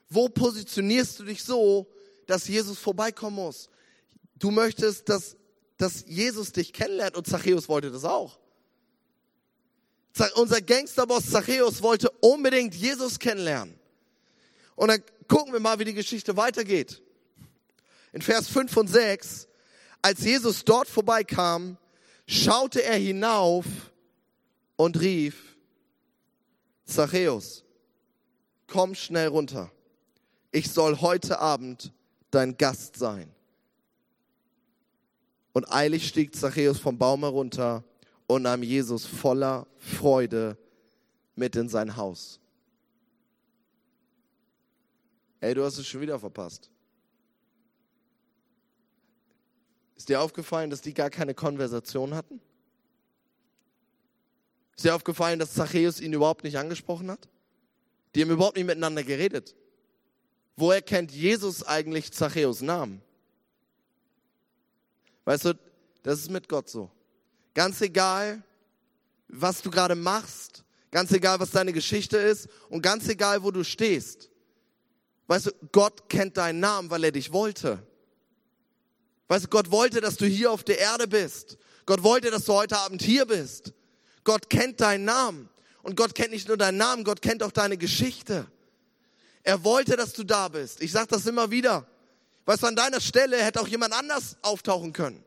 [0.09, 1.91] Wo positionierst du dich so,
[2.27, 3.69] dass Jesus vorbeikommen muss?
[4.37, 5.37] Du möchtest, dass,
[5.77, 8.39] dass Jesus dich kennenlernt und Zachäus wollte das auch.
[10.37, 13.75] Unser Gangsterboss Zachäus wollte unbedingt Jesus kennenlernen.
[14.77, 17.03] Und dann gucken wir mal, wie die Geschichte weitergeht.
[18.13, 19.49] In Vers 5 und 6,
[20.03, 21.79] als Jesus dort vorbeikam,
[22.27, 23.67] schaute er hinauf
[24.77, 25.57] und rief,
[26.85, 27.65] Zachäus,
[28.67, 29.71] komm schnell runter.
[30.53, 31.93] Ich soll heute Abend
[32.31, 33.31] dein Gast sein.
[35.53, 37.85] Und eilig stieg Zachäus vom Baum herunter
[38.27, 40.59] und nahm Jesus voller Freude
[41.37, 42.41] mit in sein Haus.
[45.41, 46.71] Ey, du hast es schon wieder verpasst.
[49.97, 52.41] Ist dir aufgefallen, dass die gar keine Konversation hatten?
[54.77, 57.29] Ist dir aufgefallen, dass Zachäus ihn überhaupt nicht angesprochen hat?
[58.15, 59.55] Die haben überhaupt nicht miteinander geredet.
[60.57, 63.03] Woher kennt Jesus eigentlich Zachäus Namen?
[65.25, 65.59] Weißt du,
[66.03, 66.91] das ist mit Gott so.
[67.55, 68.43] Ganz egal,
[69.29, 73.65] was du gerade machst, ganz egal, was deine Geschichte ist und ganz egal, wo du
[73.65, 74.31] stehst.
[75.27, 77.85] Weißt du, Gott kennt deinen Namen, weil er dich wollte.
[79.29, 81.57] Weißt du, Gott wollte, dass du hier auf der Erde bist.
[81.87, 83.73] Gott wollte, dass du heute Abend hier bist.
[84.23, 85.49] Gott kennt deinen Namen.
[85.83, 88.47] Und Gott kennt nicht nur deinen Namen, Gott kennt auch deine Geschichte.
[89.43, 90.83] Er wollte, dass du da bist.
[90.83, 91.87] Ich sage das immer wieder.
[92.47, 95.23] Weißt du, an deiner Stelle hätte auch jemand anders auftauchen können.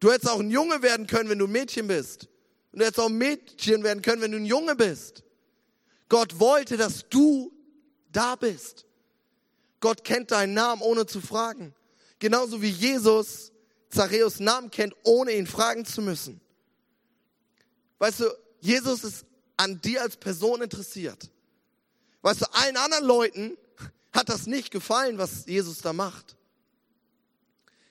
[0.00, 2.28] Du hättest auch ein Junge werden können, wenn du ein Mädchen bist.
[2.72, 5.22] Und du hättest auch ein Mädchen werden können, wenn du ein Junge bist.
[6.08, 7.52] Gott wollte, dass du
[8.10, 8.86] da bist.
[9.80, 11.74] Gott kennt deinen Namen, ohne zu fragen.
[12.18, 13.52] Genauso wie Jesus
[13.90, 16.40] Zachäus Namen kennt, ohne ihn fragen zu müssen.
[17.98, 18.26] Weißt du,
[18.60, 21.30] Jesus ist an dir als Person interessiert.
[22.22, 23.56] Weißt du, allen anderen Leuten
[24.12, 26.36] hat das nicht gefallen, was Jesus da macht.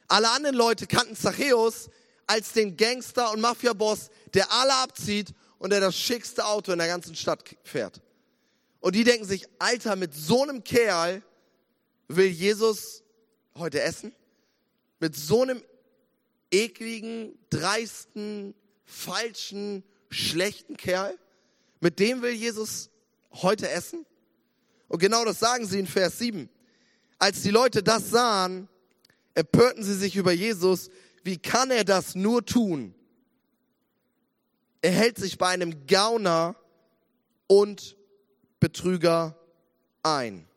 [0.07, 1.89] Alle anderen Leute kannten Zachäus
[2.27, 6.87] als den Gangster und Mafiaboss, der alle abzieht und der das schickste Auto in der
[6.87, 8.01] ganzen Stadt fährt.
[8.79, 11.23] Und die denken sich, Alter, mit so einem Kerl
[12.07, 13.02] will Jesus
[13.55, 14.13] heute essen?
[14.99, 15.61] Mit so einem
[16.51, 18.53] ekligen, dreisten,
[18.85, 21.17] falschen, schlechten Kerl?
[21.79, 22.89] Mit dem will Jesus
[23.31, 24.05] heute essen?
[24.87, 26.49] Und genau das sagen sie in Vers 7.
[27.17, 28.67] Als die Leute das sahen,
[29.33, 30.89] empörten sie sich über Jesus.
[31.23, 32.93] Wie kann er das nur tun?
[34.81, 36.55] Er hält sich bei einem Gauner
[37.47, 37.95] und
[38.59, 39.37] Betrüger
[40.03, 40.47] ein.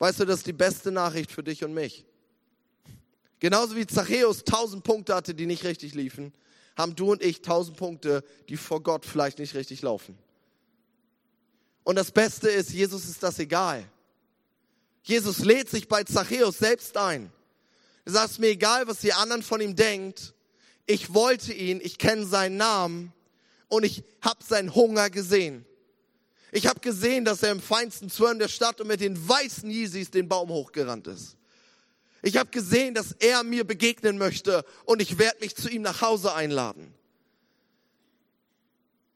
[0.00, 2.06] Weißt du, das ist die beste Nachricht für dich und mich.
[3.38, 6.32] Genauso wie Zachäus tausend Punkte hatte, die nicht richtig liefen,
[6.74, 10.18] haben du und ich tausend Punkte, die vor Gott vielleicht nicht richtig laufen.
[11.84, 13.84] Und das Beste ist, Jesus ist das egal.
[15.02, 17.30] Jesus lädt sich bei Zachäus selbst ein.
[18.06, 20.32] Er sagt, mir egal, was die anderen von ihm denkt.
[20.86, 23.12] Ich wollte ihn, ich kenne seinen Namen
[23.68, 25.66] und ich habe seinen Hunger gesehen.
[26.52, 30.10] Ich habe gesehen, dass er im feinsten Zwirn der Stadt und mit den weißen Yeezys
[30.10, 31.36] den Baum hochgerannt ist.
[32.22, 36.02] Ich habe gesehen, dass er mir begegnen möchte und ich werde mich zu ihm nach
[36.02, 36.92] Hause einladen.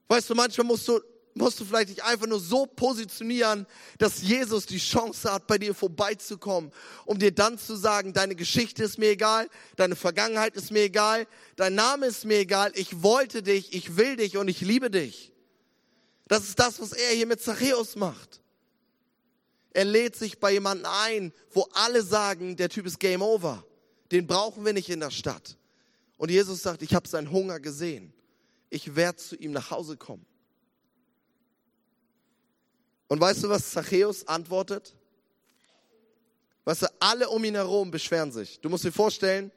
[0.09, 1.01] Weißt du, manchmal musst du
[1.35, 3.67] musst du vielleicht dich einfach nur so positionieren,
[3.99, 6.71] dass Jesus die Chance hat, bei dir vorbeizukommen,
[7.05, 11.27] um dir dann zu sagen, deine Geschichte ist mir egal, deine Vergangenheit ist mir egal,
[11.57, 15.34] dein Name ist mir egal, ich wollte dich, ich will dich und ich liebe dich.
[16.35, 18.41] Das ist das, was er hier mit Zachäus macht.
[19.73, 23.65] Er lädt sich bei jemandem ein, wo alle sagen, der Typ ist Game Over.
[24.11, 25.57] Den brauchen wir nicht in der Stadt.
[26.17, 28.13] Und Jesus sagt, ich habe seinen Hunger gesehen.
[28.69, 30.27] Ich werde zu ihm nach Hause kommen.
[33.07, 34.97] Und weißt du, was Zachäus antwortet?
[36.65, 38.59] Weißt du, alle um ihn herum beschweren sich.
[38.59, 39.53] Du musst dir vorstellen,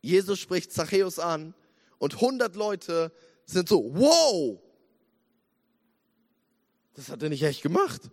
[0.00, 1.54] Jesus spricht Zachäus an
[1.98, 3.10] und 100 Leute
[3.46, 4.61] sind so, wow,
[6.94, 8.10] das hat er nicht echt gemacht.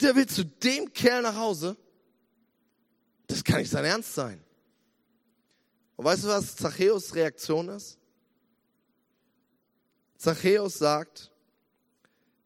[0.00, 1.76] Der will zu dem Kerl nach Hause.
[3.26, 4.42] Das kann nicht sein Ernst sein.
[5.96, 7.98] Und weißt du, was Zachäus Reaktion ist?
[10.16, 11.30] Zachäus sagt,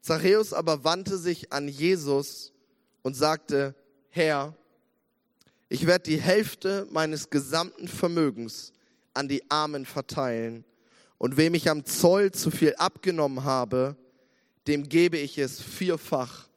[0.01, 2.53] Zachäus aber wandte sich an Jesus
[3.03, 3.75] und sagte,
[4.09, 4.57] Herr,
[5.69, 8.73] ich werde die Hälfte meines gesamten Vermögens
[9.15, 10.65] an die Armen verteilen
[11.19, 13.97] und wem ich am Zoll zu viel abgenommen habe,
[14.67, 16.49] dem gebe ich es vierfach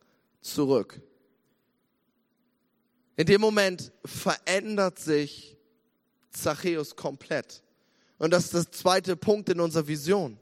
[0.42, 1.02] zurück.
[3.16, 5.58] In dem Moment verändert sich
[6.32, 7.64] Zachäus komplett.
[8.18, 10.38] Und das ist der zweite Punkt in unserer Vision.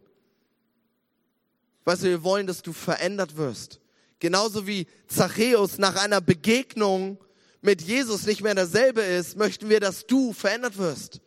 [1.86, 3.80] Weißt du, wir wollen, dass du verändert wirst.
[4.19, 7.17] Genauso wie Zachäus nach einer Begegnung
[7.62, 11.21] mit Jesus nicht mehr derselbe ist, möchten wir, dass du verändert wirst.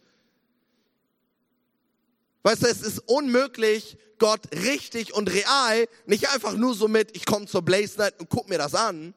[2.43, 7.27] Weißt du, es ist unmöglich, Gott richtig und real, nicht einfach nur so mit, ich
[7.27, 9.15] komme zur Blaze Night und guck mir das an,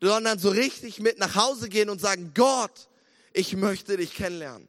[0.00, 2.88] sondern so richtig mit nach Hause gehen und sagen, Gott,
[3.32, 4.68] ich möchte dich kennenlernen.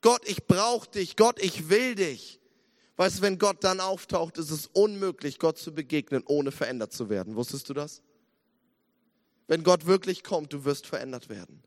[0.00, 1.16] Gott, ich brauche dich.
[1.16, 2.38] Gott, ich will dich.
[2.96, 7.08] Weißt du, wenn Gott dann auftaucht, ist es unmöglich, Gott zu begegnen, ohne verändert zu
[7.08, 7.34] werden.
[7.34, 8.02] Wusstest du das?
[9.46, 11.62] Wenn Gott wirklich kommt, du wirst verändert werden.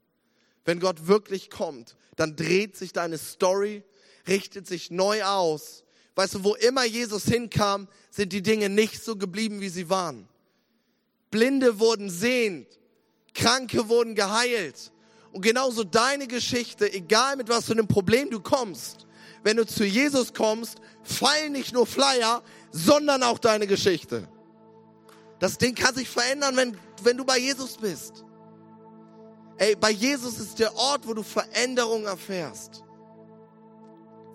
[0.64, 3.84] Wenn Gott wirklich kommt, dann dreht sich deine Story,
[4.28, 5.84] richtet sich neu aus.
[6.16, 10.28] Weißt du, wo immer Jesus hinkam, sind die Dinge nicht so geblieben, wie sie waren.
[11.30, 12.68] Blinde wurden sehend,
[13.34, 14.92] Kranke wurden geheilt.
[15.32, 19.06] Und genauso deine Geschichte, egal mit was für einem Problem du kommst,
[19.44, 24.28] wenn du zu Jesus kommst, fallen nicht nur Flyer, sondern auch deine Geschichte.
[25.40, 28.26] Das Ding kann sich verändern, wenn, wenn du bei Jesus bist.
[29.58, 32.84] Ey, bei Jesus ist der Ort, wo du Veränderung erfährst.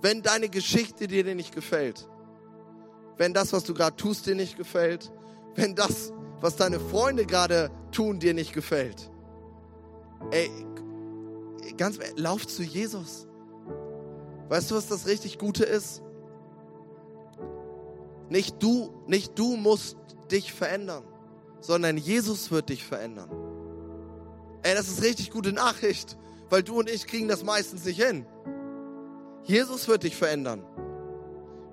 [0.03, 2.09] Wenn deine Geschichte dir nicht gefällt,
[3.17, 5.13] wenn das, was du gerade tust, dir nicht gefällt,
[5.55, 9.11] wenn das, was deine Freunde gerade tun, dir nicht gefällt.
[10.33, 10.51] Ey,
[11.77, 13.29] ganz, lauf zu Jesus.
[14.49, 16.03] Weißt du, was das richtig Gute ist?
[18.29, 19.97] Nicht du, nicht du musst
[20.33, 21.05] dich verändern,
[21.61, 23.31] sondern Jesus wird dich verändern.
[24.63, 26.17] Ey, das ist richtig gute Nachricht,
[26.51, 28.27] weil du und ich kriegen das meistens nicht hin.
[29.45, 30.65] Jesus wird dich verändern.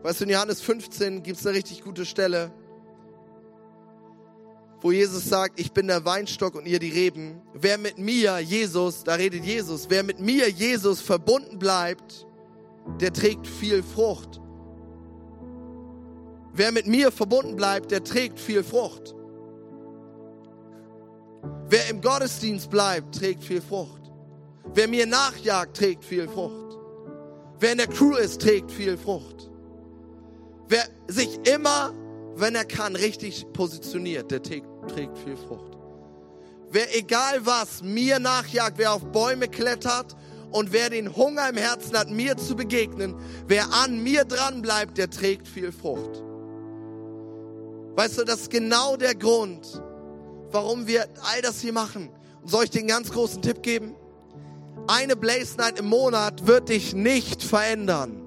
[0.02, 2.52] Weißt du, in Johannes 15 gibt es eine richtig gute Stelle,
[4.82, 7.42] wo Jesus sagt, ich bin der Weinstock und ihr die Reben.
[7.54, 12.26] Wer mit mir, Jesus, da redet Jesus, wer mit mir, Jesus, verbunden bleibt,
[13.02, 14.40] der trägt viel Frucht.
[16.54, 19.16] Wer mit mir verbunden bleibt, der trägt viel Frucht.
[21.70, 24.12] Wer im Gottesdienst bleibt, trägt viel Frucht.
[24.74, 26.69] Wer mir nachjagt, trägt viel Frucht.
[27.60, 29.50] Wer in der Crew ist, trägt viel Frucht.
[30.70, 31.94] Wer sich immer,
[32.36, 35.78] wenn er kann, richtig positioniert, der trägt, trägt viel Frucht.
[36.72, 40.16] Wer egal was mir nachjagt, wer auf Bäume klettert
[40.52, 43.16] und wer den Hunger im Herzen hat, mir zu begegnen,
[43.48, 46.24] wer an mir dran bleibt, der trägt viel Frucht.
[47.96, 49.82] Weißt du, das ist genau der Grund,
[50.52, 52.10] warum wir all das hier machen.
[52.42, 53.96] Und soll ich dir einen ganz großen Tipp geben?
[54.92, 58.24] Eine Blaze Night im Monat wird dich nicht verändern.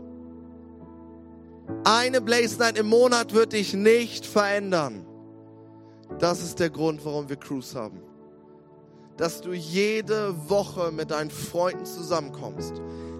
[1.83, 5.05] Eine Blaze Night im Monat wird dich nicht verändern.
[6.21, 8.01] Das ist der Grund, warum wir Cruise haben.
[9.17, 12.75] Dass du jede Woche mit deinen Freunden zusammenkommst.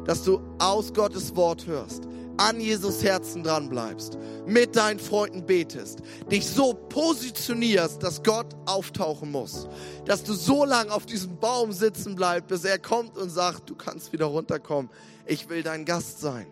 [0.05, 2.05] Dass du aus Gottes Wort hörst
[2.49, 6.01] an Jesus Herzen dran bleibst, mit deinen Freunden betest,
[6.31, 9.69] dich so positionierst, dass Gott auftauchen muss,
[10.05, 13.75] dass du so lange auf diesem Baum sitzen bleibst, bis er kommt und sagt, du
[13.75, 14.91] kannst wieder runterkommen,
[15.27, 16.47] ich will dein Gast sein.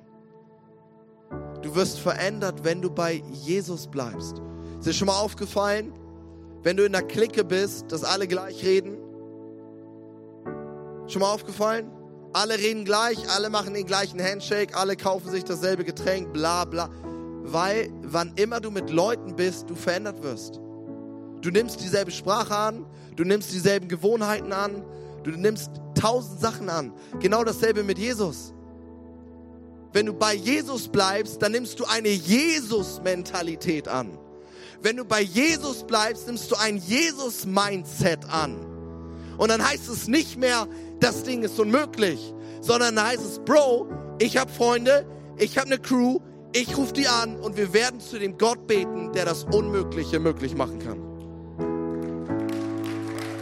[1.63, 4.41] Du wirst verändert, wenn du bei Jesus bleibst.
[4.79, 5.93] Ist dir schon mal aufgefallen,
[6.63, 8.97] wenn du in der Clique bist, dass alle gleich reden?
[11.07, 11.91] Schon mal aufgefallen?
[12.33, 16.89] Alle reden gleich, alle machen den gleichen Handshake, alle kaufen sich dasselbe Getränk, bla bla.
[17.43, 20.61] Weil wann immer du mit Leuten bist, du verändert wirst.
[21.41, 24.85] Du nimmst dieselbe Sprache an, du nimmst dieselben Gewohnheiten an,
[25.25, 26.93] du nimmst tausend Sachen an.
[27.19, 28.53] Genau dasselbe mit Jesus.
[29.93, 34.17] Wenn du bei Jesus bleibst, dann nimmst du eine Jesus-Mentalität an.
[34.83, 38.57] Wenn du bei Jesus bleibst, nimmst du ein Jesus-Mindset an.
[39.37, 40.69] Und dann heißt es nicht mehr,
[41.01, 45.07] das Ding ist unmöglich, sondern da heißt es, Bro, ich habe Freunde,
[45.39, 46.19] ich habe eine Crew,
[46.53, 50.55] ich rufe die an und wir werden zu dem Gott beten, der das Unmögliche möglich
[50.55, 51.01] machen kann.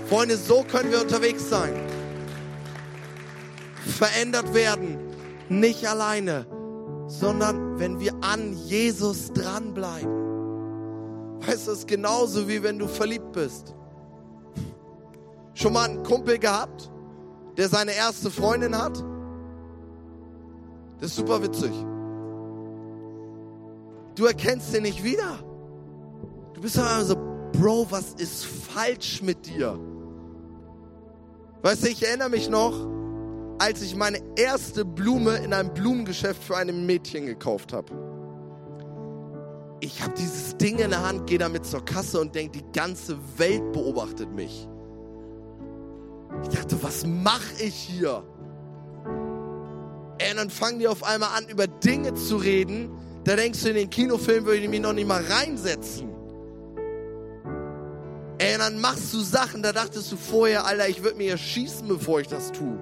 [0.08, 1.74] Freunde, so können wir unterwegs sein.
[3.86, 4.98] Verändert werden,
[5.48, 6.46] nicht alleine,
[7.06, 10.18] sondern wenn wir an Jesus dranbleiben.
[11.40, 13.74] Weißt du, es ist genauso wie wenn du verliebt bist.
[15.54, 16.90] Schon mal einen Kumpel gehabt?
[17.58, 19.04] Der seine erste Freundin hat?
[21.00, 21.72] Das ist super witzig.
[24.14, 25.38] Du erkennst den nicht wieder.
[26.54, 27.14] Du bist immer so,
[27.52, 29.78] Bro, was ist falsch mit dir?
[31.62, 32.74] Weißt du, ich erinnere mich noch,
[33.58, 37.92] als ich meine erste Blume in einem Blumengeschäft für ein Mädchen gekauft habe.
[39.80, 43.18] Ich habe dieses Ding in der Hand, gehe damit zur Kasse und denke, die ganze
[43.36, 44.68] Welt beobachtet mich.
[46.42, 48.22] Ich dachte, was mache ich hier?
[50.18, 52.90] Ey, und dann fangen die auf einmal an, über Dinge zu reden.
[53.24, 56.08] Da denkst du, in den Kinofilm würde ich mich noch nicht mal reinsetzen.
[58.38, 61.86] Ey, und dann machst du Sachen, da dachtest du vorher, Alter, ich würde mir schießen,
[61.86, 62.78] bevor ich das tue.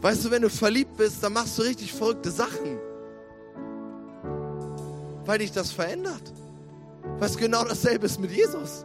[0.00, 2.78] Weißt du, wenn du verliebt bist, dann machst du richtig verrückte Sachen.
[5.24, 6.32] Weil dich das verändert.
[7.18, 8.84] Was genau dasselbe ist mit Jesus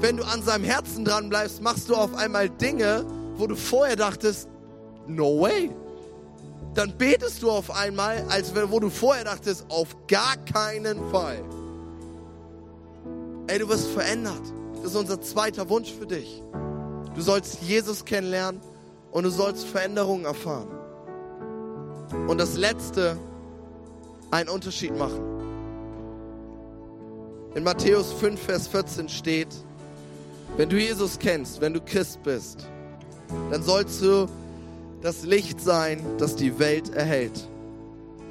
[0.00, 3.04] wenn du an seinem Herzen dran bleibst, machst du auf einmal Dinge,
[3.36, 4.48] wo du vorher dachtest,
[5.06, 5.70] no way.
[6.74, 11.42] Dann betest du auf einmal, als wo du vorher dachtest, auf gar keinen Fall.
[13.46, 14.42] Ey, du wirst verändert.
[14.74, 16.42] Das ist unser zweiter Wunsch für dich.
[17.14, 18.60] Du sollst Jesus kennenlernen
[19.10, 20.68] und du sollst Veränderungen erfahren.
[22.28, 23.16] Und das Letzte,
[24.30, 25.20] einen Unterschied machen.
[27.54, 29.48] In Matthäus 5, Vers 14 steht,
[30.56, 32.66] wenn du Jesus kennst, wenn du Christ bist,
[33.50, 34.26] dann sollst du
[35.02, 37.46] das Licht sein, das die Welt erhält.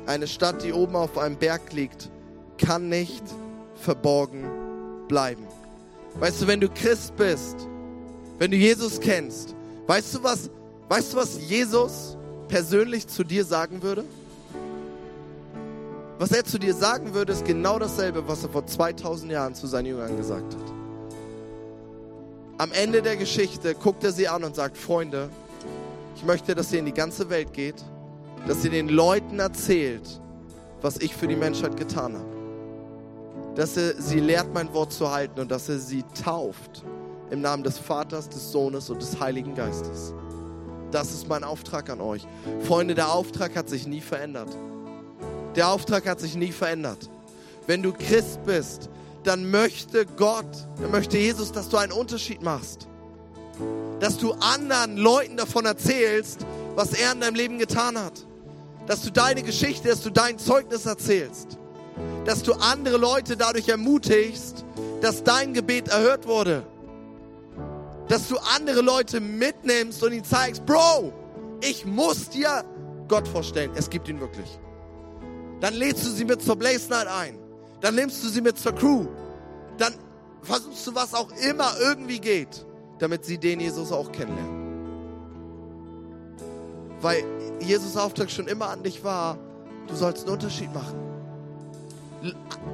[0.08, 2.10] Eine Stadt, die oben auf einem Berg liegt,
[2.58, 3.24] kann nicht
[3.76, 4.46] verborgen
[5.08, 5.44] bleiben.
[6.20, 7.68] Weißt du, wenn du Christ bist,
[8.40, 9.56] wenn du Jesus kennst,
[9.88, 10.50] weißt du was,
[10.90, 12.18] weißt du was Jesus
[12.48, 14.04] persönlich zu dir sagen würde?
[16.18, 19.68] Was er zu dir sagen würde, ist genau dasselbe, was er vor 2000 Jahren zu
[19.68, 20.75] seinen Jüngern gesagt hat.
[22.58, 25.30] Am Ende der Geschichte guckt er sie an und sagt, Freunde,
[26.16, 27.84] ich möchte, dass ihr in die ganze Welt geht,
[28.48, 30.22] dass ihr den Leuten erzählt,
[30.82, 32.36] was ich für die Menschheit getan habe.
[33.56, 36.84] dass er sie lehrt, mein Wort zu halten und dass er sie tauft
[37.32, 40.14] im Namen des Vaters, des Sohnes und des Heiligen Geistes.
[40.92, 42.28] Das ist mein Auftrag an euch.
[42.62, 44.50] Freunde, der Auftrag hat sich nie verändert.
[45.56, 47.10] Der Auftrag hat sich nie verändert.
[47.66, 48.90] Wenn du Christ bist,
[49.26, 50.46] dann möchte Gott,
[50.80, 52.88] dann möchte Jesus, dass du einen Unterschied machst.
[54.00, 56.46] Dass du anderen Leuten davon erzählst,
[56.76, 58.26] was er in deinem Leben getan hat.
[58.88, 61.58] Dass du deine Geschichte, dass du dein Zeugnis erzählst.
[62.26, 64.64] Dass du andere Leute dadurch ermutigst,
[65.02, 66.64] dass dein Gebet erhört wurde.
[68.08, 71.14] Dass du andere Leute mitnimmst und ihnen zeigst, Bro,
[71.62, 72.64] ich muss dir
[73.08, 73.72] Gott vorstellen.
[73.76, 74.60] Es gibt ihn wirklich.
[75.62, 77.45] Dann lädst du sie mit zur Blaze Night ein.
[77.86, 79.06] Dann nimmst du sie mit zur Crew.
[79.78, 79.94] Dann
[80.42, 82.66] versuchst du, was auch immer irgendwie geht,
[82.98, 84.66] damit sie den Jesus auch kennenlernen.
[87.00, 87.24] Weil
[87.60, 89.38] Jesus Auftrag schon immer an dich war,
[89.86, 90.96] du sollst einen Unterschied machen.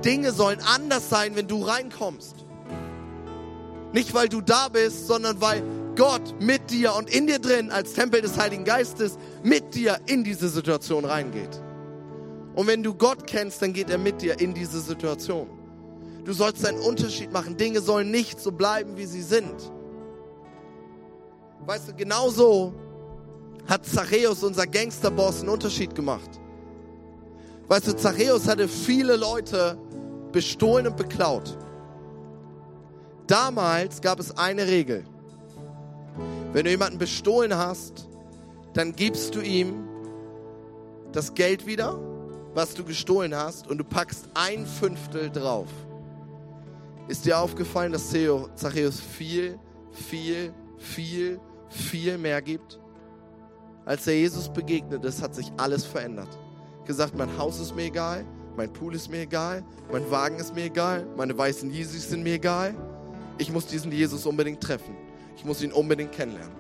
[0.05, 2.45] Dinge sollen anders sein, wenn du reinkommst.
[3.91, 5.61] Nicht weil du da bist, sondern weil
[5.97, 10.23] Gott mit dir und in dir drin als Tempel des Heiligen Geistes mit dir in
[10.23, 11.60] diese Situation reingeht.
[12.55, 15.47] Und wenn du Gott kennst, dann geht er mit dir in diese Situation.
[16.25, 17.57] Du sollst einen Unterschied machen.
[17.57, 19.71] Dinge sollen nicht so bleiben, wie sie sind.
[21.65, 22.73] Weißt du, genau so
[23.67, 26.29] hat Zachäus, unser Gangsterboss, einen Unterschied gemacht.
[27.67, 29.77] Weißt du, Zachäus hatte viele Leute
[30.31, 31.57] bestohlen und beklaut.
[33.27, 35.05] Damals gab es eine Regel.
[36.51, 38.09] Wenn du jemanden bestohlen hast,
[38.73, 39.87] dann gibst du ihm
[41.13, 41.97] das Geld wieder,
[42.53, 45.67] was du gestohlen hast, und du packst ein Fünftel drauf.
[47.07, 49.59] Ist dir aufgefallen, dass Zachäus viel,
[49.91, 51.39] viel, viel,
[51.69, 52.79] viel mehr gibt?
[53.85, 56.29] Als er Jesus begegnet ist, hat sich alles verändert.
[56.85, 58.25] Gesagt, mein Haus ist mir egal,
[58.55, 62.35] mein Pool ist mir egal, mein Wagen ist mir egal, meine weißen Yeezys sind mir
[62.35, 62.75] egal.
[63.37, 64.95] Ich muss diesen Jesus unbedingt treffen.
[65.35, 66.55] Ich muss ihn unbedingt kennenlernen.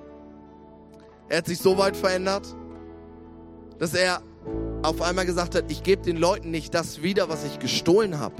[1.29, 2.47] Er hat sich so weit verändert,
[3.77, 4.21] dass er
[4.83, 8.35] auf einmal gesagt hat, ich gebe den Leuten nicht das wieder, was ich gestohlen habe.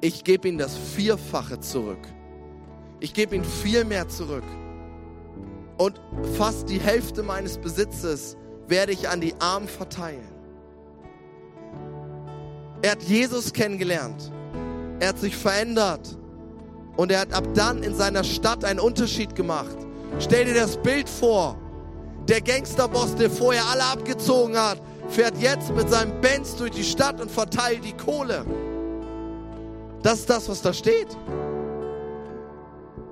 [0.00, 2.06] Ich gebe ihnen das Vierfache zurück.
[3.00, 4.44] Ich gebe ihnen viel mehr zurück.
[5.78, 6.00] Und
[6.36, 8.36] fast die Hälfte meines Besitzes
[8.68, 10.28] werde ich an die Armen verteilen.
[12.82, 14.32] Er hat Jesus kennengelernt.
[15.00, 16.18] Er hat sich verändert.
[16.96, 19.76] Und er hat ab dann in seiner Stadt einen Unterschied gemacht.
[20.18, 21.58] Stell dir das Bild vor.
[22.28, 24.80] Der Gangsterboss, der vorher alle abgezogen hat,
[25.12, 28.46] fährt jetzt mit seinem Benz durch die Stadt und verteilt die Kohle.
[30.02, 31.08] Das ist das, was da steht.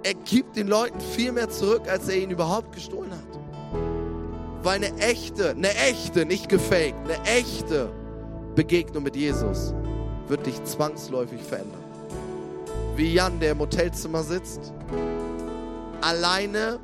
[0.03, 3.39] Er gibt den Leuten viel mehr zurück, als er ihnen überhaupt gestohlen hat.
[4.63, 7.91] Weil eine echte, eine echte, nicht gefaked, eine echte
[8.55, 9.75] Begegnung mit Jesus
[10.29, 11.85] wird dich zwangsläufig verändern.
[12.97, 14.73] Wie Jan, der im Hotelzimmer sitzt,
[16.01, 16.81] alleine,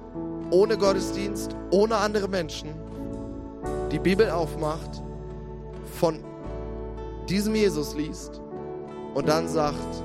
[0.50, 2.68] ohne Gottesdienst, ohne andere Menschen,
[3.90, 5.02] die Bibel aufmacht,
[5.96, 6.18] von
[7.28, 8.40] diesem Jesus liest
[9.14, 10.02] und dann sagt,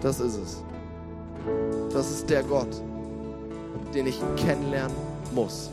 [0.00, 0.62] das ist es.
[1.92, 2.82] Das ist der Gott,
[3.94, 4.96] den ich kennenlernen
[5.34, 5.70] muss.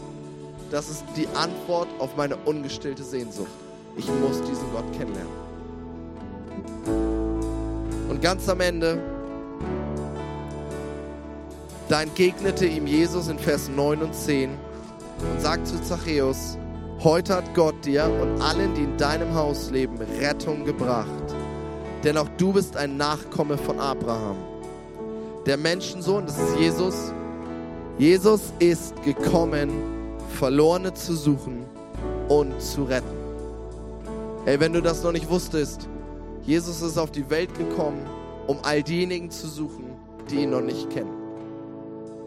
[0.70, 3.48] Das ist die Antwort auf meine ungestillte Sehnsucht.
[3.96, 5.44] Ich muss diesen Gott kennenlernen.
[8.10, 9.02] Und ganz am Ende,
[11.90, 16.58] da entgegnete ihm Jesus in Vers 9 und 10 und sagt zu Zachäus,
[17.04, 21.08] heute hat Gott dir und allen, die in deinem Haus leben, Rettung gebracht.
[22.04, 24.38] Denn auch du bist ein Nachkomme von Abraham
[25.46, 27.14] der Menschensohn, das ist Jesus.
[27.98, 29.70] Jesus ist gekommen,
[30.40, 31.66] Verlorene zu suchen
[32.30, 33.18] und zu retten.
[34.46, 35.88] Ey, wenn du das noch nicht wusstest,
[36.44, 38.06] Jesus ist auf die Welt gekommen,
[38.48, 39.86] um all diejenigen zu suchen,
[40.30, 41.14] die ihn noch nicht kennen.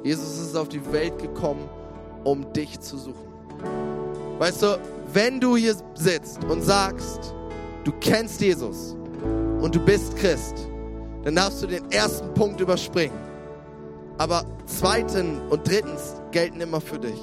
[0.03, 1.69] Jesus ist auf die Welt gekommen,
[2.25, 3.27] um dich zu suchen.
[4.39, 4.79] Weißt du,
[5.13, 7.35] wenn du hier sitzt und sagst,
[7.85, 8.95] du kennst Jesus
[9.61, 10.55] und du bist Christ,
[11.25, 13.17] dann darfst du den ersten Punkt überspringen.
[14.19, 17.21] Aber zweitens und drittens gelten immer für dich.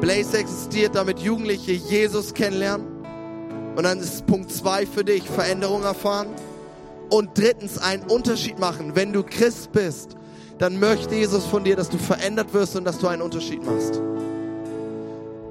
[0.00, 2.86] Blaze existiert, damit Jugendliche Jesus kennenlernen.
[3.76, 6.28] Und dann ist Punkt zwei für dich, Veränderung erfahren.
[7.10, 8.92] Und drittens einen Unterschied machen.
[8.94, 10.16] Wenn du Christ bist,
[10.58, 14.00] dann möchte Jesus von dir, dass du verändert wirst und dass du einen Unterschied machst.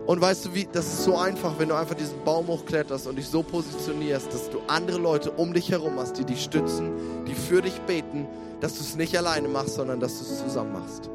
[0.06, 3.16] Und weißt du, wie, das ist so einfach, wenn du einfach diesen Baum hochkletterst und
[3.16, 6.91] dich so positionierst, dass du andere Leute um dich herum hast, die dich stützen,
[7.28, 8.28] die für dich beten,
[8.62, 11.10] dass du es nicht alleine machst, sondern dass du es zusammen machst.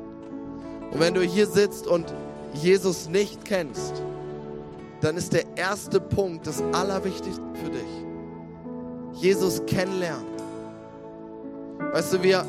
[0.90, 2.12] Und wenn du hier sitzt und
[2.52, 4.02] Jesus nicht kennst,
[5.00, 9.22] dann ist der erste Punkt das Allerwichtigste für dich.
[9.22, 10.26] Jesus kennenlernen.
[11.92, 12.44] Weißt du, wir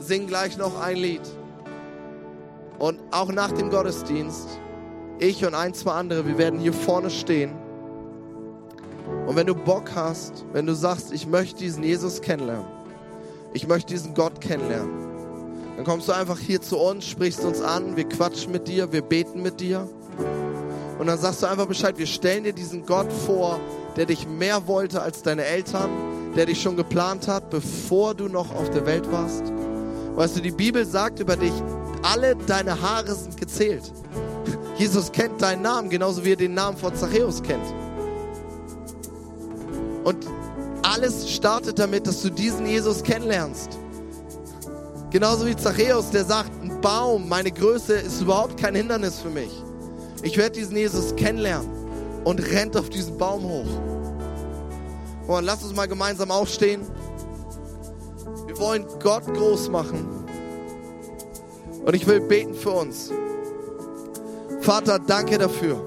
[0.00, 1.22] singen gleich noch ein Lied.
[2.78, 4.48] Und auch nach dem Gottesdienst,
[5.18, 7.52] ich und ein, zwei andere, wir werden hier vorne stehen.
[9.26, 12.66] Und wenn du Bock hast, wenn du sagst, ich möchte diesen Jesus kennenlernen,
[13.52, 14.90] ich möchte diesen Gott kennenlernen,
[15.76, 19.02] dann kommst du einfach hier zu uns, sprichst uns an, wir quatschen mit dir, wir
[19.02, 19.88] beten mit dir.
[20.98, 23.58] Und dann sagst du einfach Bescheid, wir stellen dir diesen Gott vor,
[23.96, 25.90] der dich mehr wollte als deine Eltern,
[26.36, 29.42] der dich schon geplant hat, bevor du noch auf der Welt warst.
[30.14, 31.52] Weißt du, die Bibel sagt über dich,
[32.04, 33.90] alle deine Haare sind gezählt.
[34.76, 37.64] Jesus kennt deinen Namen, genauso wie er den Namen von Zachäus kennt.
[40.04, 40.26] Und
[40.82, 43.78] alles startet damit, dass du diesen Jesus kennenlernst.
[45.10, 49.50] Genauso wie Zachäus, der sagt, ein Baum, meine Größe ist überhaupt kein Hindernis für mich.
[50.22, 51.68] Ich werde diesen Jesus kennenlernen
[52.24, 55.28] und rennt auf diesen Baum hoch.
[55.28, 56.82] Und lass uns mal gemeinsam aufstehen.
[58.46, 60.13] Wir wollen Gott groß machen.
[61.84, 63.10] Und ich will beten für uns.
[64.60, 65.84] Vater, danke dafür.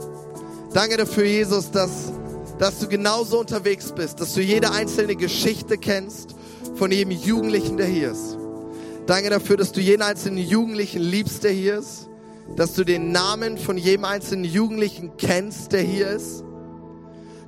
[0.74, 2.12] Danke dafür, Jesus, dass,
[2.60, 6.36] dass du genauso unterwegs bist, dass du jede einzelne Geschichte kennst
[6.76, 8.38] von jedem Jugendlichen, der hier ist.
[9.08, 12.08] Danke dafür, dass du jeden einzelnen Jugendlichen liebst, der hier ist.
[12.56, 16.44] Dass du den Namen von jedem einzelnen Jugendlichen kennst, der hier ist.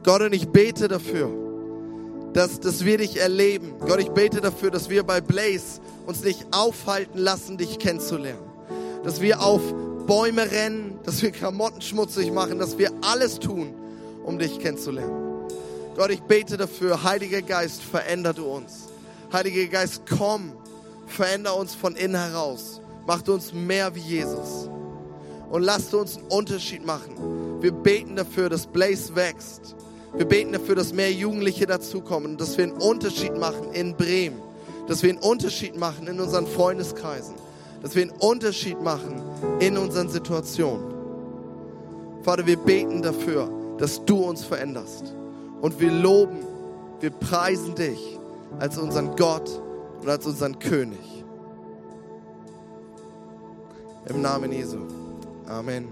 [0.04, 1.30] Gott, und ich bete dafür,
[2.34, 3.76] dass, dass wir dich erleben.
[3.80, 8.41] Gott, ich bete dafür, dass wir bei Blaze uns nicht aufhalten lassen, dich kennenzulernen.
[9.03, 9.62] Dass wir auf
[10.07, 13.76] Bäume rennen, dass wir Klamotten schmutzig machen, dass wir alles tun,
[14.24, 15.47] um dich kennenzulernen.
[15.95, 18.88] Gott, ich bete dafür, Heiliger Geist, veränder du uns.
[19.32, 20.53] Heiliger Geist, komm,
[21.05, 22.82] veränder uns von innen heraus.
[23.05, 24.68] Mach uns mehr wie Jesus.
[25.51, 27.62] Und lasst uns einen Unterschied machen.
[27.62, 29.76] Wir beten dafür, dass Blaze wächst.
[30.16, 34.41] Wir beten dafür, dass mehr Jugendliche dazukommen, dass wir einen Unterschied machen in Bremen,
[34.90, 37.36] dass wir einen Unterschied machen in unseren Freundeskreisen,
[37.84, 39.22] dass wir einen Unterschied machen
[39.60, 40.84] in unseren Situationen.
[42.24, 45.14] Vater, wir beten dafür, dass du uns veränderst.
[45.62, 46.40] Und wir loben,
[47.02, 48.18] wir preisen dich
[48.58, 49.62] als unseren Gott
[50.02, 51.24] und als unseren König.
[54.08, 54.80] Im Namen Jesu.
[55.48, 55.88] Amen.